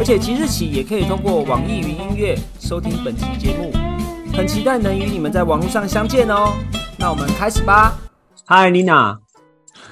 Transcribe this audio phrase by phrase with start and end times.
[0.00, 3.70] 而且即日起也可以通过网易云音乐收听本期节目，
[4.34, 6.54] 很期待能与你们在网络上相见哦。
[6.98, 7.98] 那我们开始吧。
[8.46, 9.18] 嗨，Nina。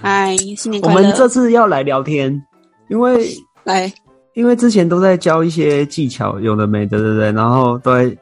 [0.00, 2.42] 嗨，新年我们这次要来聊天，
[2.88, 3.28] 因为
[3.64, 3.92] 来，
[4.32, 7.30] 因为之前都在教一些技巧，有的没的，对不对？
[7.32, 8.16] 然后都在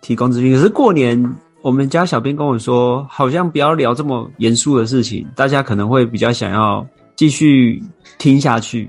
[0.00, 0.54] 提供资讯。
[0.54, 1.20] 可是过年，
[1.60, 6.86] 我们家小编跟我说，好像不要聊这么严肃的事情，大家可能会比较想要
[7.16, 7.82] 继续
[8.16, 8.88] 听下去，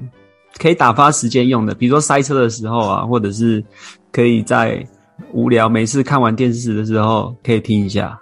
[0.57, 3.63] 可以打发时间用的，比如说塞车的时候啊，或者是
[4.11, 4.85] 可以在
[5.31, 8.17] 无聊没事看完电视的时候可以听一下。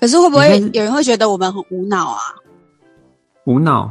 [0.00, 2.20] 可是会不会有人会觉得我们很无脑啊？
[3.44, 3.90] 无脑，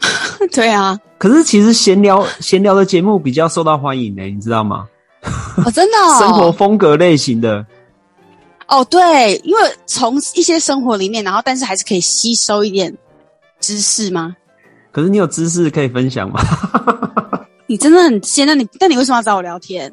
[0.52, 0.98] 对啊。
[1.16, 4.86] 可是其实闲聊闲聊的节目比较受到欢迎呢，你知道吗？
[5.64, 5.96] 哦，真的。
[6.18, 7.64] 生活风格类型的。
[8.68, 12.94] 哦，对，因为从一些生活里面，然后但是还是可以吸收一点
[13.58, 14.36] 知识吗？
[14.92, 16.40] 可是你有知识可以分享吗？
[17.68, 19.90] 你真的很贱，那你那你为什么要找我聊天？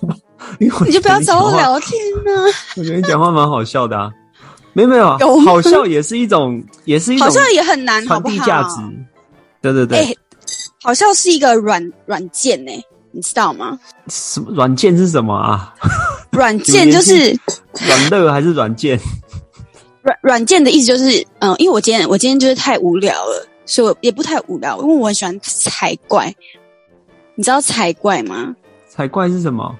[0.58, 2.32] 你就不要找我聊天呢？
[2.76, 4.10] 我觉得你讲话蛮好笑的啊。
[4.74, 8.76] 没有没有，好笑也是一种，也是一种，好笑也很难传递价值。
[9.60, 10.14] 对对对，哎，
[10.82, 12.72] 好笑是一个软软件呢，
[13.12, 13.78] 你知道吗？
[14.08, 15.72] 什么软件是什么啊？
[16.32, 17.38] 软件就是
[17.86, 18.98] 软乐还是软件？
[20.02, 26.34] 软软件的意思就是，嗯，因为我今天我今天就是太无聊了，所以我也不太无聊，因为我很喜欢才怪。
[27.34, 28.54] 你知道才怪吗？
[28.88, 29.74] 才怪是什么？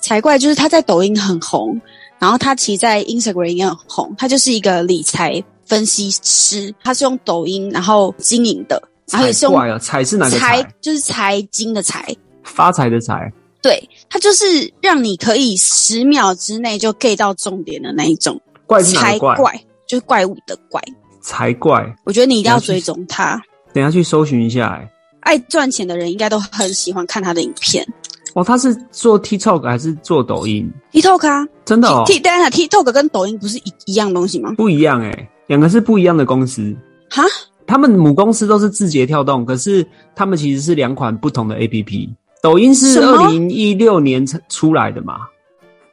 [0.00, 1.80] 才怪就是他在抖音很红。
[2.18, 4.14] 然后他其实，在 Instagram 也很红。
[4.16, 10.62] 他就是一个理财分析师，他是用抖音然后经营的，然后也是用财是哪个财？
[10.80, 13.30] 就是财经的财，发财的财。
[13.60, 18.40] 对，他就是让你可以十秒之内就 get 到重点的那一种。
[18.66, 19.36] 怪是哪怪？
[19.36, 20.80] 怪就是怪物的怪。
[21.20, 21.84] 才怪。
[22.04, 23.42] 我觉得你一定要追踪他。
[23.72, 24.68] 等下去搜寻一下。
[24.68, 24.88] 哎，
[25.24, 27.86] 爱赚钱的人应该都很喜欢看他的影片。
[28.34, 32.02] 哦，他是做 TikTok 还是做抖音？TikTok 啊，真的哦。
[32.06, 34.54] T 等下，TikTok 跟抖音不是一一样东西吗？
[34.56, 36.74] 不一样哎，两个是不一样的公司。
[37.10, 37.22] 哈？
[37.66, 42.10] 他们母公司都是字节跳动，可是他们其实是两款不同的 APP。
[42.42, 45.20] 抖音是二零一六年出来的嘛，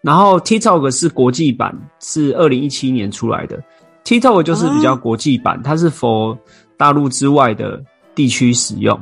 [0.02, 3.58] 然后 TikTok 是国际版，是二零一七年出来的。
[4.04, 6.38] TikTok 就是比较国际版，它是 for
[6.76, 7.82] 大陆之外的
[8.16, 9.00] 地区使用。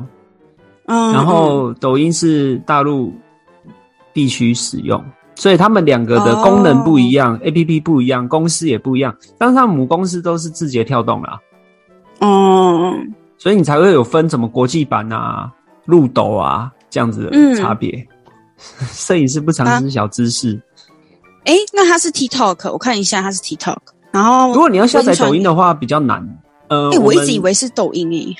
[0.89, 3.13] 嗯，然后抖音是大陆。
[4.11, 5.01] 地区使用，
[5.35, 9.15] 所以他们两个的功能不一样，A P P 不一样，公司也不一样。
[9.37, 11.39] 但是他母公司都是字节跳动啦。
[12.19, 15.49] 嗯，所以你才会有分什么国际版啊、
[15.85, 18.05] 路抖啊这样子的差别。
[18.91, 20.59] 摄影师不常知小知识。
[21.45, 23.77] 哎，那它是 TikTok，我看一下，它是 TikTok。
[24.11, 26.27] 然后，如果你要下载抖音的话，比较难。
[26.67, 28.35] 呃，我一直以为是抖音诶。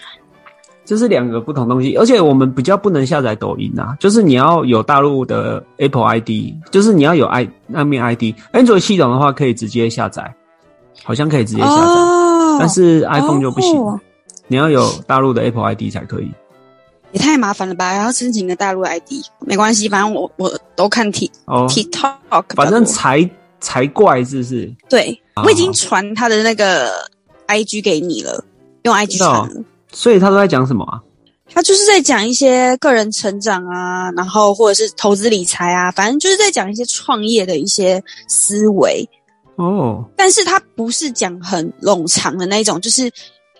[0.90, 8.34] 这是两个不同东西，而且我们比较不能下载抖音啊，就是你要有大陆的 Apple ID，就是你要有 i 那面 ID。
[8.54, 10.34] Android 系统的话可以直接下载，
[11.04, 11.94] 好像可以直接下载，
[12.60, 14.00] 但是 iPhone 就不行，
[14.48, 16.32] 你要有大陆的 Apple ID 才可以。
[17.12, 17.94] 也太麻烦了吧？
[17.94, 19.12] 要申请个大陆 ID，
[19.42, 23.30] 没关系，反正我我都看 T TikTok，反正才
[23.60, 24.74] 才怪是不是？
[24.90, 26.90] 对，我已经传他的那个
[27.48, 28.44] IG 给你了，
[28.82, 29.66] 用 IG 传。
[29.92, 31.02] 所以他都在讲什么啊？
[31.52, 39.04] 他就是在讲一些个人成长啊，然后或者是投资理财啊，反正就是在讲一些创业的一些思维
[39.56, 40.06] 哦。
[40.16, 43.12] 但是他不是讲很冗长的那种，就是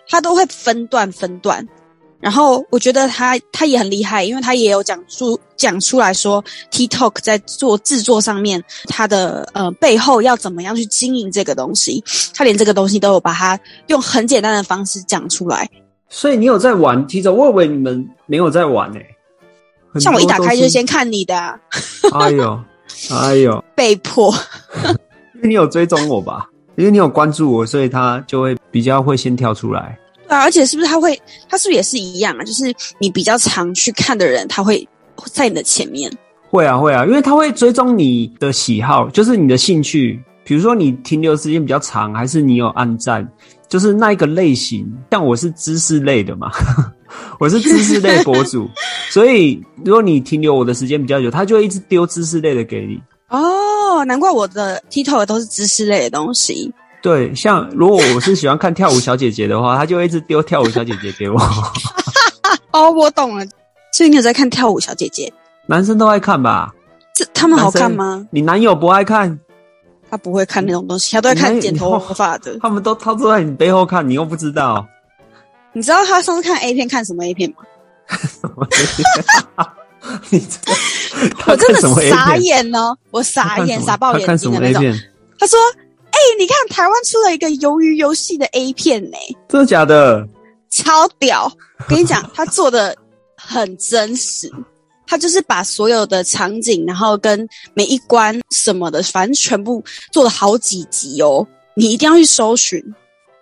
[0.08, 1.68] 他都会分段分段。
[2.22, 12.04] 然后我觉得他他也很厉害，因为他也有讲出讲出来说，TikTok 在做制作上面，他的呃背后要怎么样去经营这个东西，
[12.36, 15.68] 他连这个东西都有把它用很简单的方式讲出来。
[16.10, 17.32] 所以你有在玩 TikTok？
[17.32, 19.00] 我以为你们没有在玩呢。
[20.00, 21.36] 像我一打开就先看你的。
[22.14, 22.60] 哎呦，
[23.12, 24.34] 哎呦，被迫。
[25.36, 26.50] 因为你有追踪我吧？
[26.76, 29.98] 因为你有关注我，所以他就会比较会先跳出来。
[30.28, 31.20] 对啊，而且是不是他会？
[31.48, 32.44] 他是不是也是一样啊？
[32.44, 34.88] 就是你比较常去看的人，他会
[35.26, 36.12] 在你的前面。
[36.50, 40.22] 会啊，会啊，因为他会追踪你的喜好，就是你的兴趣。
[40.50, 43.24] 比如说你停留时间比较长，还是你有暗赞。
[43.68, 46.50] 就是那一个类型，但我是知识类的嘛，
[47.40, 48.68] 我是知识类博主，
[49.14, 53.00] 所以如果你停留我的时间比较久，他就会一直丢知识类的给你。
[53.28, 56.74] 哦，哦，难怪我的 TikTok 都是知识类的东西。
[57.04, 61.40] 对，像如果我是喜欢看跳舞小姐姐的话，他就会一直丢跳舞小姐姐给我。
[62.74, 63.46] 哦，我懂了。
[63.94, 65.32] 所以你有在看跳舞小姐姐？
[65.68, 66.74] 男生都爱看吧？
[67.14, 68.26] 这他们好看吗？
[68.32, 69.40] 你男友不爱看？
[70.10, 72.58] 他不会看那种东西，他都在看剪头发的。
[72.60, 74.86] 他们都操作在你背后看，你又不知道。
[75.74, 77.58] 你知道他上次看 A 片看什么 A 片吗？
[78.08, 79.70] 什么 A 片？
[80.32, 80.48] 你
[81.46, 82.98] 我真的傻眼哦！
[83.12, 84.82] 我傻眼，傻爆眼睛的那种。
[85.38, 85.60] 他说
[86.10, 89.18] ：“哎，你看台湾出了一个鱿鱼游戏的 A 片呢，
[89.48, 90.26] 真的假的？
[90.70, 91.52] 超屌！
[91.80, 92.96] 我跟你讲，他做的
[93.36, 94.50] 很真实，
[95.10, 101.46] 他就是把所有的场景，然后跟每一关什么的，反正全部做了好几集哦。
[101.74, 102.80] 你一定要去搜寻。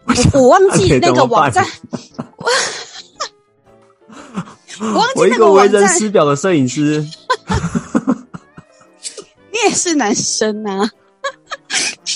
[0.05, 1.67] 我 我忘记那个网站。”
[5.15, 7.03] 我一个为人师表的摄影师，
[9.51, 10.89] 你也是男生呐？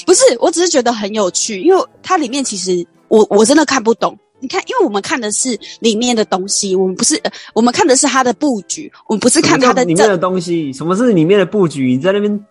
[0.06, 4.18] 不是，我只是觉得很有趣，因为它里面其实我我真的看不懂。
[4.42, 7.22] 你看，因为我们看的是里面的东西，我们不是
[7.54, 10.74] 我们看的是它的布局，我们不是看它的里面的东西。
[10.74, 11.94] 什么是里面的布局？
[11.94, 12.46] 你在那边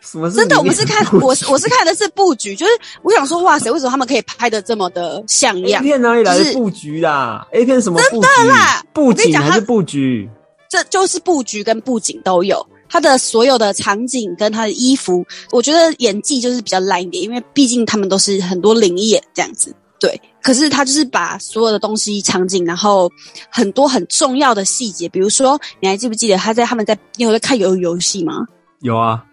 [0.00, 0.36] 什么是。
[0.36, 2.72] 真的，我们是看我我是看的是布局，就是
[3.02, 8.00] 我想说，哇塞，为什么他们可以拍的这么的像样？A 片哪里来的布局啦？A 片什么？
[8.00, 10.30] 真的啦，布景还是布局？
[10.68, 19.74] 这就是布局跟布景都有，他的所有的场景跟他的衣服，我觉得演技就是比较烂一点，因为毕竟他们都是很多灵眼这样子。
[20.04, 23.10] 对，可是他就是把所有的东西场景，然后
[23.48, 28.44] 很多很重要的细节，比如说你还记不记得他在他们在你有在看游游戏吗？
[28.80, 29.24] 有啊。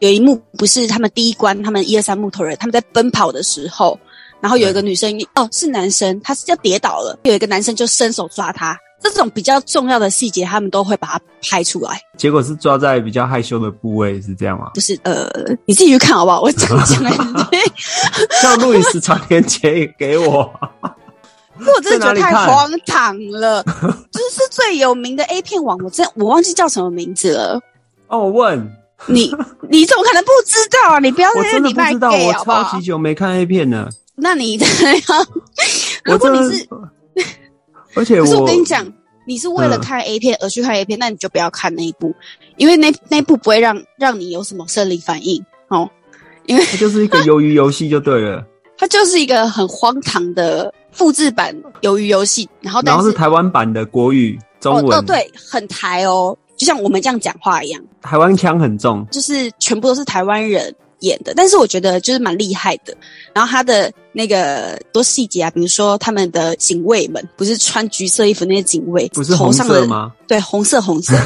[0.00, 3.98] 有一幕不是他们第一关，他们一二三木头人他们在奔跑的时候，
[4.38, 12.00] 然后有一个女生哦是男生，他是要跌倒了，有一个男生就伸手抓他，这种比较重要的细节他们都会把它拍出来。
[12.16, 14.70] 结果是抓在比较害羞的部位，是这样吗？
[14.74, 15.28] 就是呃，
[15.66, 16.40] 你自己去看好不好？
[16.40, 17.04] 我讲讲，
[18.42, 20.52] 叫路易斯传链接给我。
[21.60, 27.60] 我真的觉得太荒唐了，就是最有名的 A 片网，我真我忘记叫什么名字了。
[28.08, 28.72] 哦，我问。
[29.06, 29.32] 你
[29.70, 30.98] 你怎么可能不知道啊？
[30.98, 33.88] 你不要在这里卖 gay 我超级久没看 A 片了。
[34.16, 35.26] 那你这样？
[36.02, 36.68] 如果你是，
[37.98, 38.86] 而且我我跟你讲，
[39.26, 42.14] 你是为了看 A 片而去看 A 片，那你就不要看那一部，
[42.56, 45.88] 因为那那部不会让让你有什么生理反应哦。
[46.46, 48.42] 因为它就是一个鱿鱼游戏就对了。
[48.78, 56.36] 它就是一个很荒唐的复制版鱿鱼游戏，然后然后是台湾版的国语中文哦，对，很台哦。
[56.56, 62.96] 就像我们这样讲话一样，台湾腔很重，就是全部都是台湾人演的，但是我觉得就是蛮厉害的。
[63.32, 70.12] 然后他的那个多细节啊，比如说他们的警卫们不是穿橘色衣服那些警卫，不是红色吗？
[70.26, 71.14] 对，红色红色，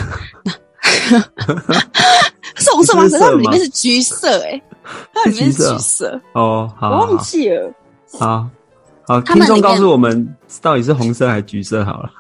[2.57, 3.05] 是红色吗？
[3.05, 4.61] 可是它里面是橘色，哎，
[5.15, 7.73] 它里面是橘色哦，我忘记了。
[8.19, 8.47] 好
[9.07, 11.85] 好，听众告诉我们到底是红色还是橘色？
[11.85, 12.11] 好了，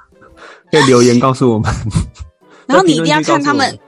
[0.70, 1.70] 可以留言告诉我们。
[2.66, 3.78] 然后 你一定要看他们。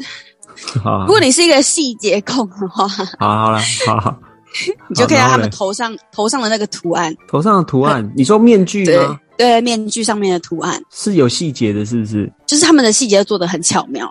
[1.06, 4.16] 如果你是一个细节控的话，好好了，好，
[4.88, 7.14] 你就可以看他们头上头上的那个图案。
[7.28, 9.18] 头上的图案，你说面具吗？
[9.36, 12.32] 对，面具上面的图案是有细节的，是不是？
[12.46, 14.08] 就是他们的细节做的很巧妙。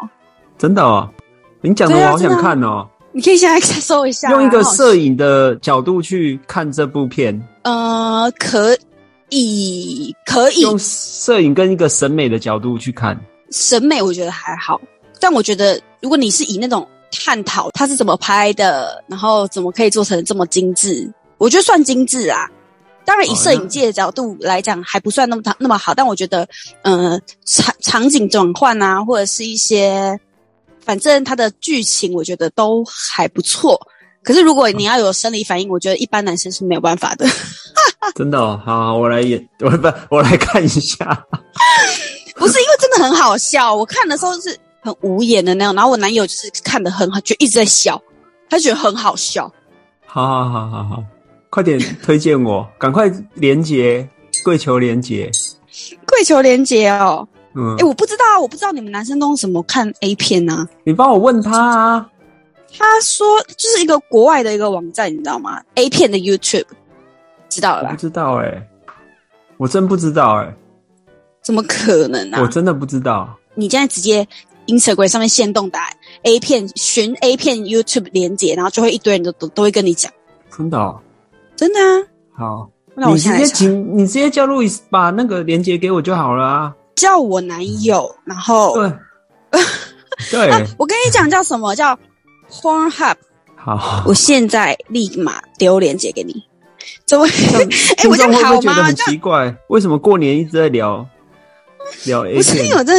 [0.58, 1.10] 真的哦，
[1.62, 2.88] 你讲的我好想看哦。
[3.16, 7.40] 你可以现在搜一下，用一个摄影的角度去看这部片。
[7.62, 8.76] 呃，可
[9.30, 13.16] 以，可以用摄影跟一个审美的角度去看。
[13.52, 14.82] 审美我觉得还好，
[15.20, 22.46] 但我觉得如果你是以那种探讨它是怎么拍的，然后怎么可以做成这么精致，我觉得算精致啊。
[23.06, 26.46] 当然以摄影界的角度来讲还不算那么那么好，但我觉得，
[26.84, 30.20] 嗯，场场景转换啊，或者是一些，
[30.84, 33.80] 反正它的剧情我觉得都还不错。
[34.24, 37.26] 可是如果你要有生理反应，我觉得一般男生是没有办法的。
[38.16, 41.26] 真的，好，我来演，我不，我来看一下。
[42.36, 48.00] 不是因为真的很好笑，我看的时候是很无言的那种，然后我男友就是看的很好，就一直在笑，
[48.50, 49.52] 他觉得很好笑。
[50.06, 51.04] 好好好好好，
[51.50, 54.08] 快点推荐我，赶快连接
[54.44, 55.32] 跪求连接，
[56.06, 57.28] 跪求连接 哦。
[57.56, 60.68] 嗯，哎，我不知道，我不知道你们男生都怎么看 A 片呢？
[60.84, 62.10] 你帮我问他啊。
[62.76, 63.26] 他说
[63.56, 66.66] 就是一个国外的一个网站，你知道吗？A 片的 YouTube，
[67.48, 67.92] 知道了吧？
[67.92, 68.68] 不知道哎，
[69.58, 70.54] 我真不知道哎。
[71.44, 72.42] 怎么可能啊！
[72.42, 73.38] 我真的不知道。
[73.54, 74.26] 你现在直接
[74.68, 75.90] Instagram 上面限动打
[76.24, 80.12] A 片寻 A 片 YouTube 连接，然后就会一堆人都都都会跟你讲。
[80.56, 80.96] 真的？
[81.56, 82.02] 真的啊！
[82.36, 86.76] 好，那我直接请你直接叫路易斯把那个连接给我就好了啊。
[86.96, 88.92] 叫我男友，然后对
[90.32, 91.98] 对，我跟你讲叫什么叫
[92.52, 93.16] Pornhub
[93.56, 96.44] 好，我现在立马丢链接给你。
[97.06, 97.26] 怎么？
[97.98, 101.08] 哎，我这样会觉得很奇怪，为什么过年一直在聊
[102.06, 102.38] 聊 A 片？
[102.38, 102.94] 不是因为我这，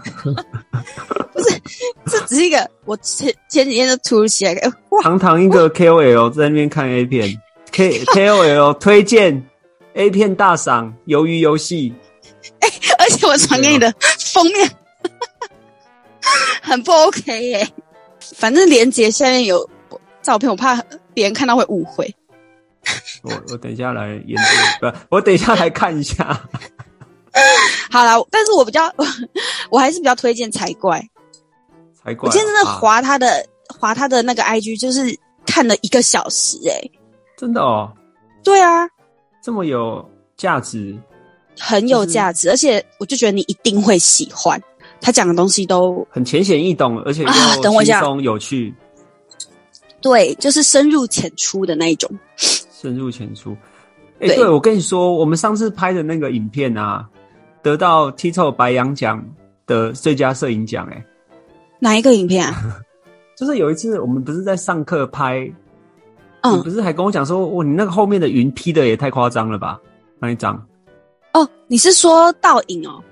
[1.32, 1.60] 不是，
[2.06, 4.54] 这只是一个我前前几天就突如其来，
[4.90, 5.02] 哇！
[5.02, 7.40] 堂堂一个 K O L 在那边看 A 片
[7.72, 9.46] ，K K O L 推荐
[9.94, 11.94] A 片大赏鱿鱼游戏。
[12.60, 13.92] 哎，而且我传给你的
[14.32, 14.70] 封面
[16.62, 17.68] 很不 OK 耶。
[18.20, 19.68] 反正链接下面有
[20.22, 20.82] 照片，我怕
[21.14, 22.14] 别人看到会误会。
[23.22, 24.36] 我我等一下来研
[24.80, 26.48] 究，不，我等一下来看一下。
[27.90, 28.92] 好了，但是我比较，
[29.70, 31.00] 我还是比较推荐才怪。
[32.02, 32.28] 才怪！
[32.28, 33.46] 我今天真的划他的，
[33.78, 36.80] 划他的那个 IG，就是看了一个小时，哎，
[37.36, 37.92] 真的哦。
[38.42, 38.88] 对啊，
[39.42, 40.96] 这么有价值，
[41.58, 44.60] 很有价值，而且我就觉得你一定会喜欢。
[45.02, 47.30] 他讲的东西都很浅显易懂，而且又
[47.84, 48.74] 轻松有趣。
[50.00, 52.10] 对，就是深入浅出的那一种。
[52.36, 53.54] 深入浅出，
[54.20, 57.06] 哎，对我跟你说，我们上次拍的那个影片啊，
[57.62, 59.24] 得到 TikTok 白羊奖
[59.66, 61.04] 的最佳摄影奖，哎，
[61.78, 62.80] 哪一个影片啊？
[63.36, 65.50] 就是有一次我们不是在上课拍，
[66.42, 69.80] 嗯，你不是还跟我讲说，哇，你那个后面的云 P 的也太夸张了吧？
[70.18, 70.66] 那一张？
[71.32, 73.02] 哦，你是说倒影哦？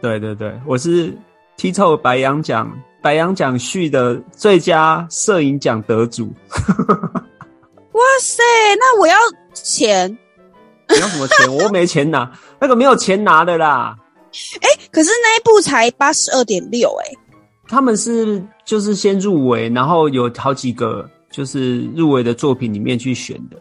[0.00, 1.12] 对对对，我是
[1.56, 2.70] TikTok 白羊奖
[3.02, 6.32] 白羊奖序的最佳摄影奖得主。
[7.92, 8.42] 哇塞，
[8.78, 9.16] 那我要
[9.52, 10.16] 钱？
[10.90, 11.56] 你要什么钱？
[11.56, 12.30] 我没钱拿，
[12.60, 13.96] 那个没有钱拿的啦。
[14.60, 17.12] 哎，可是那一部才八十二点六，哎。
[17.68, 23.56] 他们是就是先入围，然后有好几个就是入围的作品里面去选的。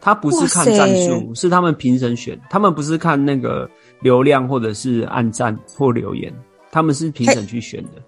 [0.00, 2.36] 他不是看赞数，是他们评审选。
[2.50, 3.70] 他们不是看那个
[4.00, 6.34] 流量或者是按赞或留言，
[6.72, 8.02] 他们是评审去选的。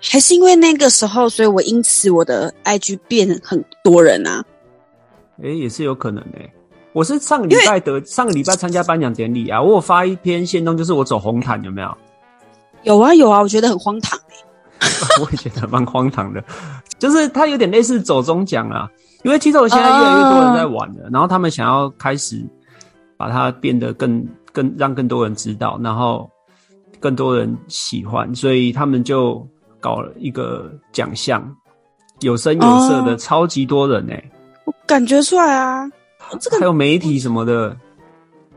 [0.00, 4.42] 还是因为那个时候，所以我因此我的 IG 变很多人啊。
[5.42, 6.50] 哎，也是有可能哎。
[6.94, 11.96] 我是上个礼拜得上个礼拜参加颁奖典礼啊，我有发一篇线动，就是我走红毯，有没有？
[12.84, 14.88] 有啊有啊，我觉得很荒唐哎。
[15.20, 16.42] 我也觉得蛮荒唐的，
[16.98, 18.88] 就是它有点类似走中奖啊，
[19.24, 22.40] 因为 TikTok 现在越来越多人在玩了，然后他们想要开始
[23.16, 26.30] 把它变得更更让更多人知道，然后
[27.00, 29.44] 更多人喜欢，所以他们就
[29.80, 31.42] 搞了一个奖项，
[32.20, 34.30] 有声有色的，超级多人哎。
[34.64, 35.90] 我感觉出来啊，
[36.40, 37.76] 这个还有媒体什么的，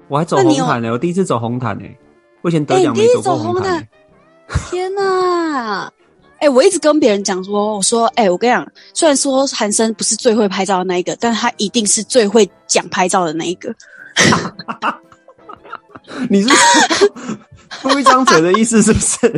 [0.07, 1.85] 我还走红毯呢，我第一次走红毯呢，
[2.41, 3.87] 我以前得奖没走过红毯。
[4.69, 5.91] 天哪！
[6.39, 13.73] 哎，我一直跟别人讲说，我说，哎，我跟你讲，虽然说韩生不是最会拍照的那一个，但他一定是最会讲拍照的那一个。
[16.29, 16.49] 你是？
[17.69, 19.31] 出一张嘴的意思是不是？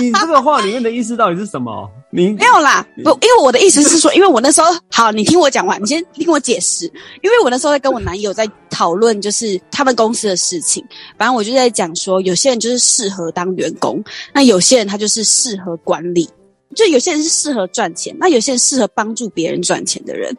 [0.00, 1.90] 你这个话里面的意思到底是什么？
[2.10, 6.84] 你没有啦，不，因为我的意思是说，因为我那时候好，你听我讲完，你先听我解释。
[7.22, 10.84] 因为我那时候在跟我男友在讨论，就是他们公司的事情。
[11.18, 14.02] 反正我就在讲说，有些人就是适合当员工，
[14.32, 16.28] 那有些人他就是适合管理，
[16.74, 20.36] 就有些人是适合赚钱，那有些人适合帮助别人赚钱的人。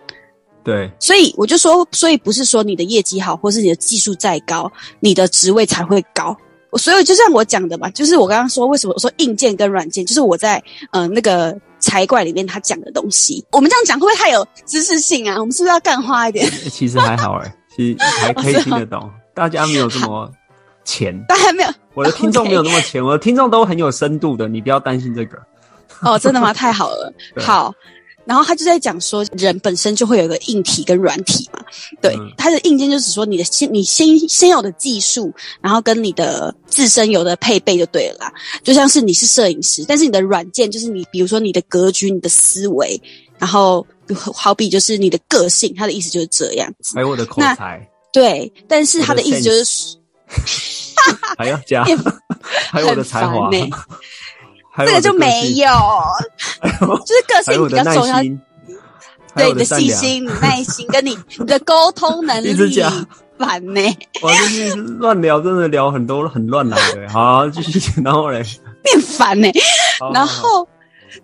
[0.64, 6.36] 对，所以我就说，所以不是说你的业绩好，或是你的技术再高，你的职位才会高。
[6.72, 10.62] 我所以就像我讲的嘛，就是我刚刚说为什么我说硬件跟软件，就是我在
[10.92, 13.46] 嗯那个财怪里面他讲的东西。
[13.52, 15.38] 我们这样讲会不会太有知识性啊？
[15.38, 16.50] 我们是不是要干花一点？
[16.72, 19.12] 其实还好哎，其实 还可以听得懂。
[19.34, 20.32] 大家没有这么
[20.84, 25.38] 浅， 大家没有，我的听众没有那么浅，我的听众都很有深度的，你不要担心这个。
[26.02, 26.54] 哦，真的吗？
[26.54, 27.74] 太好了，好。
[28.26, 31.60] 然后他就在讲说，人本身就会有一个硬体跟软体嘛。
[32.02, 38.34] 对，他的硬件就是说你的先你先先有的技术，然后跟你的自身有的配备就对了啦。
[38.64, 43.02] 就像是你是摄影师，但是你的软件就是你，比如说你的格局、你的思维，
[43.38, 43.86] 然后
[44.34, 45.74] 好比就是你的个性。
[45.76, 46.94] 他的意思就是这样子。
[46.96, 47.88] 还有我的口才。
[48.14, 49.96] 对，但是他的意思就是，
[51.38, 51.86] 还要加，
[52.70, 53.50] 还有我的才华。
[54.78, 55.68] 这个就没有，
[56.62, 58.22] 就是个性比较重要。
[59.34, 62.54] 对你的细心、你耐心，跟你你的沟通能力，
[63.40, 63.82] 烦呢。
[64.22, 67.08] 我就是乱聊，真的聊很多很乱来的。
[67.10, 68.44] 好，继续，然后嘞，
[68.84, 69.50] 变烦呢。
[70.14, 70.68] 然后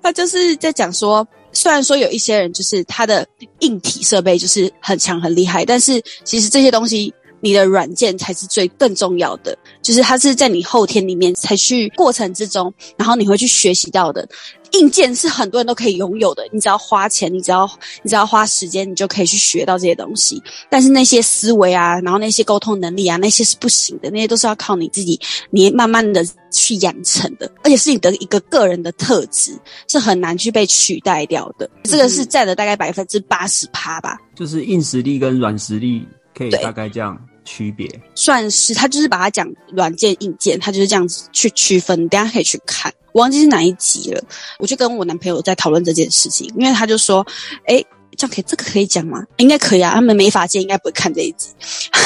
[0.01, 3.27] 他就是在讲说，虽然说有一些人就是他的
[3.59, 14.27] 硬体设备就是很强很厉害，但是其实这些东西你的软件才是最更重要的，就是它是在你后天里面才去过程之中，然后你会去学习到的。
[14.73, 17.65] 硬件是很多人都可以拥有的，你只要花钱，你只要
[18.03, 20.43] 你只要花时间，你就可以去学到这些东西。
[20.69, 25.17] 但是那些思维啊，然后那些沟通能力啊，那些是不行的，那些都是要靠你自己，
[25.51, 31.69] 你慢慢的去养成的，而且是你的一个个人的特质，是很难去被取代掉的。
[31.85, 36.05] 这个是占了大概百分之八十趴吧，就是硬实力跟软实力。
[36.37, 42.07] 可以大概这样区别，算是他就是把它讲软件硬件，他就是这样子去区分。
[42.09, 44.23] 大家可以去看，我忘记是哪一集了。
[44.59, 47.25] 我就跟我男朋友在讨论这件事情，因为他就说
[47.65, 47.83] ：“哎，
[48.15, 49.23] 这样可以，这个可以讲吗？
[49.37, 49.93] 应该可以啊。
[49.95, 51.49] 他们美发界应该不会看这一集。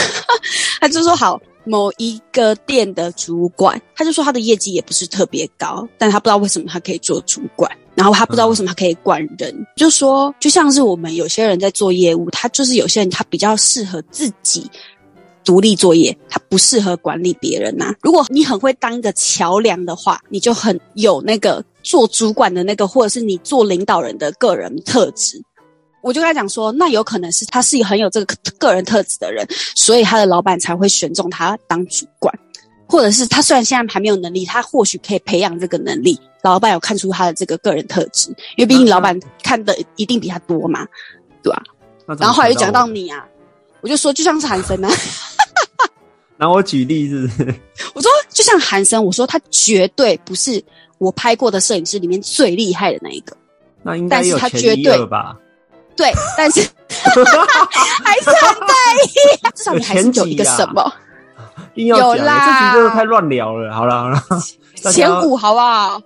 [0.79, 14.69] ”他就说：“好，某一个店的主管，他就说他的业绩也不是特别高，但他不知道为什么他可以做主管。”然后他不知道为什么他可以管人，就说就像是我们有些人在做业务，他就是有些人他比较适合自己
[15.43, 17.93] 独立作业，他不适合管理别人呐。
[18.01, 25.41] 如果你很会当一个桥梁的话，你就很有那个做主管的那个，或者是你做领导人的个人特质。
[26.01, 29.45] 我就跟他讲说，那有可能是他是一个很有这个个人特质的人，
[29.75, 32.33] 所以他的老板才会选中他当主管。
[32.91, 36.19] 或者是他虽然现在还没有能力，他或许可以培养这个能力。
[36.43, 40.86] 老板有看出他的这个个人特质，因为毕竟老板看的一定比他多嘛，
[41.41, 41.63] 对吧？
[42.19, 43.24] 然后后来就讲到你啊，
[43.79, 44.91] 我就说就像是韩森啊。
[46.36, 47.29] 拿我举例是？
[47.93, 50.62] 我说就像韩森，我说他绝对不是
[50.98, 53.38] 我拍过的摄影师里面最厉害的那一个。
[53.83, 55.38] 那应该有前一吧？
[55.95, 56.62] 对，但是
[58.03, 59.51] 还是很在意。
[59.55, 60.91] 至少你还是有一个什么。
[61.75, 63.74] 有啦，这集就太乱聊了。
[63.74, 64.22] 好了好了，
[64.91, 66.01] 前五好不好？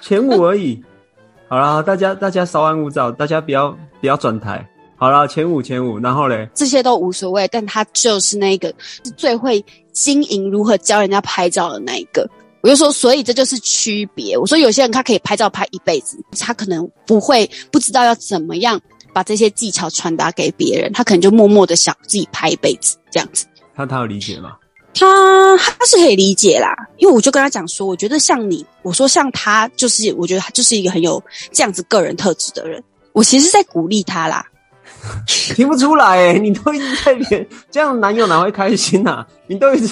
[0.00, 0.82] 前五而已。
[1.48, 4.66] 好了，大家大家稍安勿躁，大家不要不要转台。
[4.96, 8.72] 好了，前五前五，然后嘞，这些都无所谓，但他就是那个
[9.04, 12.28] 是最会经营如何教人家拍照的那一个。
[12.62, 14.36] 我就说，所以这就是区别。
[14.36, 18.80] 我说有些人他可以拍照拍一辈子，他可能不会不知道要怎么样
[19.12, 23.46] 把这些技巧传达给别人，他可能就默默的想自己拍一辈子这样子。
[23.74, 24.56] 他他有理解吗？
[24.98, 31.22] 他他是可以理解啦，因为我就跟他讲说，我觉得像你，我说像他，就是我觉得他就是一个很有
[31.52, 32.82] 这样子个人特质的人。
[33.12, 34.44] 我其实在鼓励他啦，
[35.54, 39.24] 听不出来哎，你都一直在别这样，男友哪会开心呐？
[39.46, 39.88] 你都一直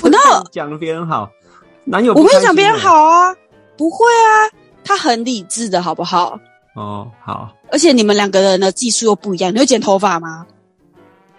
[0.51, 1.31] 讲别人好，
[1.85, 3.35] 男友我没有讲别人好啊，
[3.77, 4.51] 不会啊，
[4.85, 6.39] 他很理智的好不好？
[6.75, 7.53] 哦，好。
[7.71, 10.47] 而且你们两个人的技术又不一样，你会剪头发吗？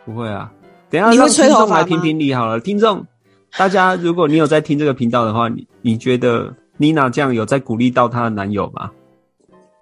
[0.06, 0.52] 不会啊，
[0.90, 3.06] 等下让听众来评评理好了，听众。
[3.58, 8.92] 大家，如果你有在听这个频道的话，你你觉得妮娜这样有在鼓励到她的男友吗？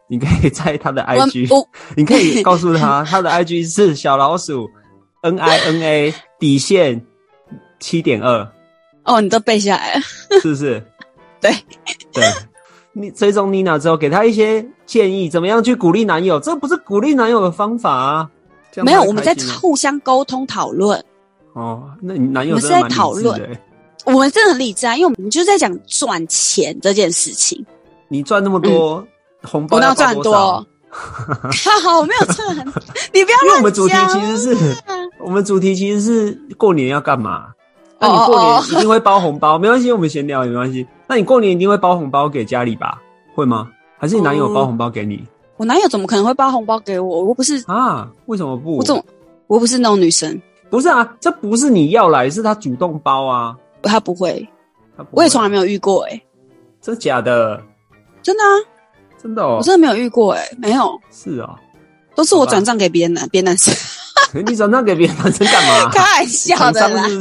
[0.07, 1.49] 你可以在她的 IG，
[1.95, 4.69] 你可以告诉她，她的 IG 是小老鼠
[5.21, 7.01] N I N A 底线
[7.79, 8.47] 七点二。
[9.05, 10.01] 哦，你都背下来了，
[10.41, 10.81] 是不是？
[11.41, 11.51] 对
[12.13, 12.23] 对，
[12.93, 16.39] 你追踪妮娜之后，给她一些建议，怎么样去鼓励男友？
[16.39, 18.29] 这不是鼓励男友的方法啊！
[18.83, 21.03] 没有，我们在互相沟通讨论。
[21.53, 23.59] 哦，那你男友我们是在讨论，
[24.05, 27.63] 我们真的很理智啊，因为我们就是在讲赚钱这件事情。
[28.07, 29.05] 你赚那么多
[29.43, 30.33] 红包，要赚多？
[30.93, 32.55] 好，我没有赚，
[33.13, 33.37] 你不要。
[33.43, 34.75] 因为我们主题其实是，
[35.19, 37.47] 我们主题其实是过年要干嘛？
[37.99, 40.85] 那你过年一定会包红包，没关系，我们闲聊也没关系。
[41.07, 43.01] 那你过年一定会包红包给家里吧？
[43.33, 43.69] 会吗？
[43.97, 45.23] 还是你男友包红包给你？
[45.57, 47.23] 我男友怎么可能会包红包给我？
[47.23, 48.07] 我不是啊？
[48.25, 48.77] 为什么不？
[48.77, 49.03] 我怎么？
[49.47, 50.39] 我不是那种女生。
[50.73, 53.55] 不是啊，这不是你要来，是他主动包啊。
[53.83, 54.49] 他不会，
[55.11, 56.19] 我也从来没有遇过哎。
[56.81, 57.61] 真假的？
[58.23, 58.49] 真的啊，
[59.21, 59.57] 真的哦。
[59.59, 60.99] 我真的没有遇过哎，没有。
[61.11, 61.53] 是啊，
[62.15, 63.71] 都是我转账给别人的，别男生。
[64.33, 65.89] 你转账给别人男生干嘛？
[65.93, 67.03] 开玩笑的啦。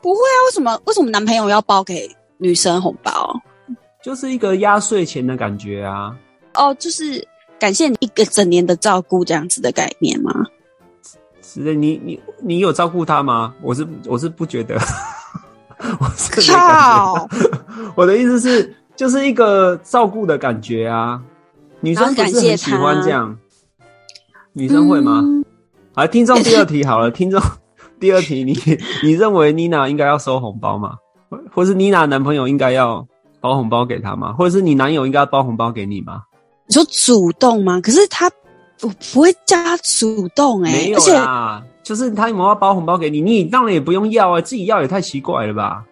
[0.00, 0.80] 不会啊，为什么？
[0.86, 3.38] 为什么男朋友要包给女生红包？
[4.02, 6.16] 就是一个压岁钱的感觉啊。
[6.54, 7.22] 哦，就是
[7.58, 10.32] 感谢你一个整年的照顾，这样子的概念吗？
[11.62, 13.54] 是你你你有照顾他吗？
[13.62, 14.76] 我是我是不觉得，
[16.00, 17.28] 我是靠。
[17.94, 21.20] 我的意思是，就是一个照顾的感觉啊。
[21.80, 23.36] 女生不是很喜欢这样，
[24.52, 25.22] 女生会吗？
[25.94, 27.40] 好，听众第二题好了，听众
[28.00, 28.56] 第二题，你
[29.02, 30.96] 你认为妮娜应该要收红包吗？
[31.54, 33.06] 或是妮娜男朋友应该要
[33.40, 34.32] 包红包给她吗？
[34.32, 36.22] 或者是你男友应该包红包给你吗？
[36.66, 37.80] 你说主动吗？
[37.80, 38.30] 可是他。
[38.82, 45.84] 我不会叫他主动哎，没有啦，就是他有没有要包红包给你，你当然也不用要啊，自己要也太奇怪了吧？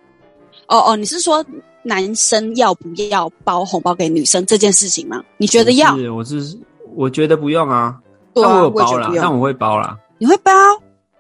[0.69, 1.45] 哦哦，你是说
[1.83, 5.23] 男生要不要包红包给女生这件事情吗？
[5.37, 5.97] 你觉得要？
[5.97, 6.59] 是，我是
[6.95, 7.97] 我觉得不用啊，
[8.35, 9.99] 但我有包啦，但我会包啦。
[10.19, 10.53] 你会包？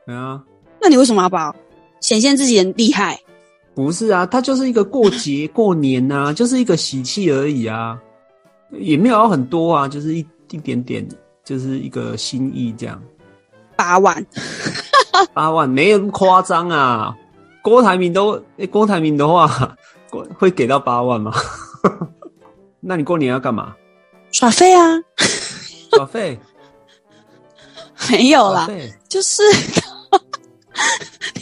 [0.06, 0.42] 对啊，
[0.80, 1.54] 那你为什么要包？
[2.00, 3.18] 显现自己很厉害？
[3.74, 7.98] 不是啊，它就是一个过节 过年呐，就是一个喜气而已啊，
[8.72, 11.06] 也没有很多啊，就是一一点点，
[11.44, 13.00] 就是一个心意这样。
[13.76, 14.24] 八万，
[15.34, 17.14] 八万没有那么夸张啊。
[17.62, 19.76] 郭台铭都，哎，郭台铭的话，
[20.38, 21.32] 会给到八万吗？
[22.80, 23.74] 那你过年要干嘛？
[24.32, 24.82] 耍废啊！
[25.94, 26.38] 耍废？
[28.10, 28.68] 没有啦，
[29.08, 29.42] 就是。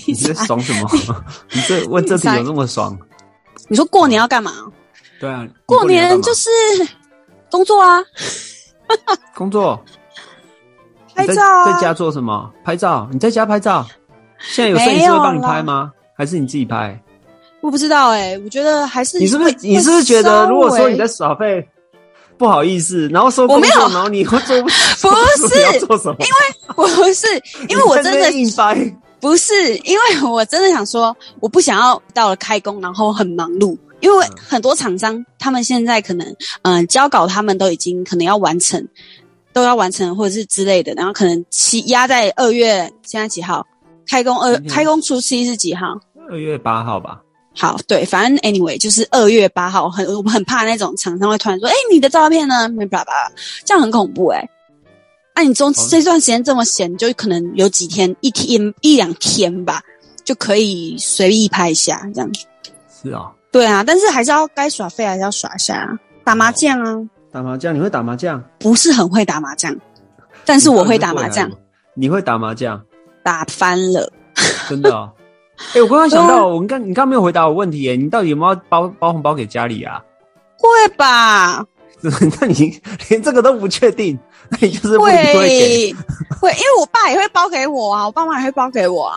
[0.07, 0.89] 你在爽什么？
[1.53, 2.97] 你这问这题有这么爽？
[3.69, 4.53] 你说过年要干嘛？
[5.19, 6.51] 对啊，过年就是
[7.51, 7.99] 工作啊。
[9.35, 9.83] 工作？
[11.15, 11.65] 拍照？
[11.67, 12.51] 在家做什么？
[12.65, 13.09] 拍照？
[13.13, 13.87] 你在家拍照？
[14.39, 15.93] 现在有摄影师会帮你拍吗？
[16.17, 16.99] 还是你自己拍？
[17.61, 21.67] 我不知道哎，我觉得还是你是不是你是不是觉得，如果说你在耍废，
[22.37, 26.17] 不好意思，然后说工作，然后你会做不是要做什么？
[26.21, 27.27] 因为我不是
[27.69, 28.75] 因为我真的硬掰。
[29.21, 33.79] 不是，因为我真的想说，我不想要到了开工，然后很忙碌。
[34.03, 38.87] 因为很多厂商他们现在可能，嗯，交稿他们都已经可能要完成，
[39.55, 43.67] 都要完成或者是之类的，然后可能期压在二月，现在几号？
[44.07, 45.99] 开工二开工初期是几号？
[46.29, 47.23] 二月八号吧。
[47.55, 52.69] 好，对，反正 anyway 就是二月八号，很我们很怕那种厂商会突然说，哎，你的照片呢？
[52.71, 53.13] 没叭叭，
[53.65, 54.49] 这样很恐怖哎。
[55.35, 59.83] 啊，你中这段时间这么闲，就可能有几天一天一两天吧，
[60.25, 62.31] 就可以随意拍一下这样。
[63.03, 65.87] 是啊，对啊，但是还是要该耍废还是要耍一下，
[66.25, 67.01] 打麻将啊。
[67.31, 67.75] 打麻将？
[67.75, 68.43] 你会打麻将？
[68.59, 69.75] 不是很会打麻将，
[70.45, 71.51] 但是我会打麻将。
[71.95, 72.83] 你会打麻将？
[73.23, 74.11] 打翻了。
[74.69, 74.91] 真的？
[75.75, 80.03] 哎，我刚刚想到，我刚你刚刚没有回答我问题，哎，你到底有没有包包红包给家里啊？
[80.59, 81.65] 会吧？
[82.41, 84.19] 那你连这个都不确定？
[84.49, 85.95] 那你就是会会，因
[86.41, 89.17] 为我爸也会包给我啊，我爸妈也会包给我啊。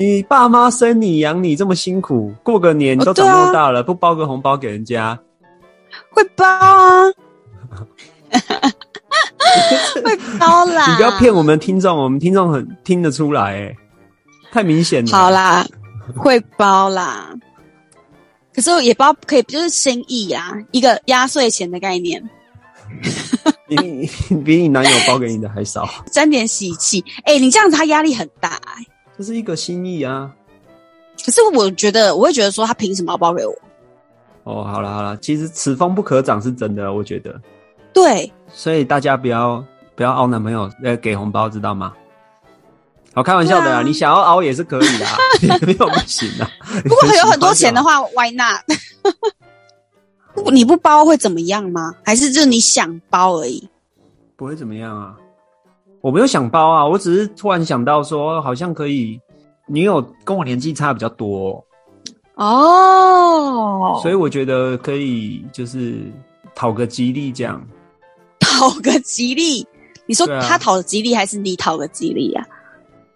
[0.00, 5.18] 你爸妈生你养你这么辛苦，过个年都长那么大了，不包个红包给人家？
[6.08, 7.04] 会包啊，
[10.02, 10.86] 会包啦。
[10.88, 13.76] 你不要骗我们听众，我们听众很听得出来，哎，
[14.50, 15.10] 太明显了。
[15.12, 15.66] 好啦，
[16.16, 17.28] 会包啦。
[18.54, 22.22] 可是也包可以，就是心意啊，一个压岁钱的概念。
[23.68, 24.08] 你
[24.46, 27.04] 比你男友包给你的还少，沾点喜气。
[27.24, 28.82] 哎，你这样子他压力很大哎。
[29.20, 30.30] 这是一个心意啊。
[31.22, 33.54] 可是我觉得，我会觉得说他凭什么要包给我？
[34.44, 37.38] 哦，好了好了，其实此风不可长是真的，我觉得。
[37.92, 38.32] 对。
[38.50, 39.62] 所以大家不要
[39.94, 41.92] 不要熬男朋友呃给红包，知道吗？
[43.12, 45.06] 好，开玩笑的啊，你想要熬也是可以的，
[45.66, 46.50] 没有不行的。
[46.82, 48.62] 如果有很多钱的话，Why not？
[50.50, 51.94] 你不包会怎么样吗？
[52.06, 53.68] 还是就你想包而已？
[54.34, 55.18] 不会怎么样啊！
[56.00, 59.20] 我没有想包啊，我只是突然想到说，好像可以。
[59.72, 61.64] 女友跟我年纪差比较多
[62.34, 66.10] 哦，所以我觉得可以，就是
[66.56, 67.64] 讨个吉利这样。
[68.40, 69.64] 讨个吉利？
[70.06, 72.44] 你说他讨吉利，还是你讨个吉利呀？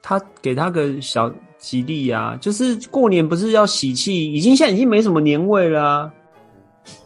[0.00, 6.08] 他给他个小吉利呀，就是过年不是要喜气，已经现在已经没什么年味了。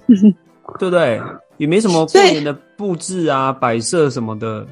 [0.78, 1.18] 对不对？
[1.56, 4.66] 也没什么过年的布置啊、摆设什么的。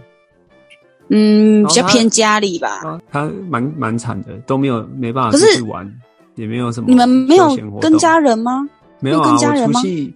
[1.09, 3.01] 嗯，比较偏家里吧。
[3.11, 5.91] 他蛮蛮惨的，都没有没办法出去玩，
[6.35, 6.87] 也没有什么。
[6.89, 8.69] 你们没有跟家人吗？
[9.01, 10.15] 没有啊，我除夕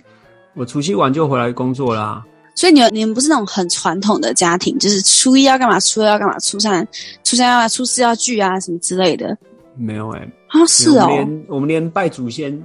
[0.54, 2.24] 我除夕完就回来工作啦。
[2.56, 6.86] 所以你们你们不是那种很传统的家庭，就是初一要干嘛，初二要干嘛，初三
[7.24, 9.36] 初三要初四要聚啊什么之类的。
[9.76, 12.60] 没有哎，啊是哦，连我们连拜祖先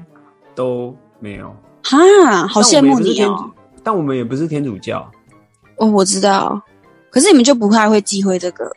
[0.56, 1.56] 都没有。
[1.84, 1.98] 哈，
[2.48, 3.50] 好羡慕你哦！
[3.84, 5.08] 但我们也不是天主教。
[5.78, 6.60] 哦，我知道。
[7.16, 8.70] 可是你们就不太会忌讳这个？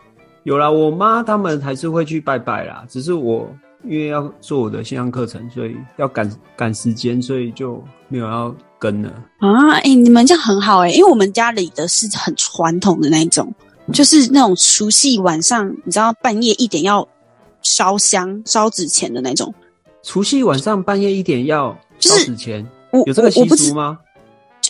[0.44, 2.84] 有啦，我妈他们还是会去拜拜啦。
[2.88, 9.10] 只是我因为要做我的线上课程，所以要赶赶时间，所以就没有要跟了。
[9.40, 13.52] 啊，哎，你们这样很好哎，因为我们家里的是很传统的那种，
[13.92, 17.06] 就是那种除夕晚上，你知道半夜一点要
[17.62, 19.52] 烧香、烧纸钱的那种。
[20.04, 22.64] 除夕晚上半夜一点要烧纸钱。
[23.04, 23.98] 有这个习俗吗？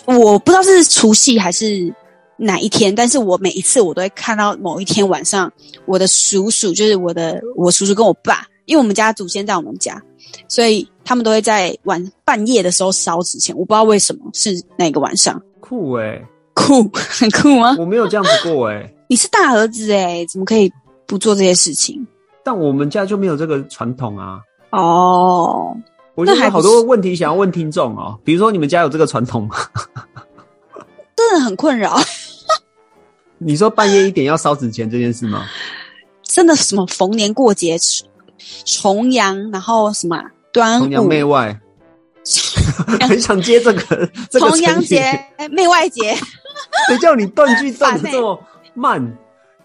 [0.06, 1.94] 我不知道是除夕还是
[2.38, 5.52] 哪一天，但是我每一次我都会看到某一天晚上，
[5.86, 10.00] 我的叔叔就是我的我叔叔跟我爸，因为我们家祖先在我们家，
[10.46, 13.54] 所以他们都会在晚半夜的时候烧纸钱。
[13.56, 15.42] 我不知道为什么是那个晚上。
[15.60, 16.22] 酷哎，
[16.54, 17.76] 酷很酷吗？
[17.78, 18.88] 我没有这样子过哎。
[19.08, 20.72] 你是大儿子哎，怎么可以
[21.06, 22.06] 不做这些事情？
[22.44, 24.38] 但我们家就没有这个传统啊。
[24.70, 25.76] 哦。
[26.14, 29.56] 我就有好多问题想要问听众哦，比如说你们家有这个传统吗？
[31.16, 31.96] 真的很困扰。
[33.38, 35.46] 你说半夜一点要烧纸钱这件事吗？
[36.22, 37.76] 真的什么逢年过节
[38.64, 40.22] 重阳，然后什么
[40.52, 41.58] 端午，重阳媚外，
[43.00, 45.18] 很想接这个 重阳节、
[45.50, 46.16] 媚外节。
[46.88, 48.38] 谁叫你断句断 的这么
[48.74, 49.16] 慢？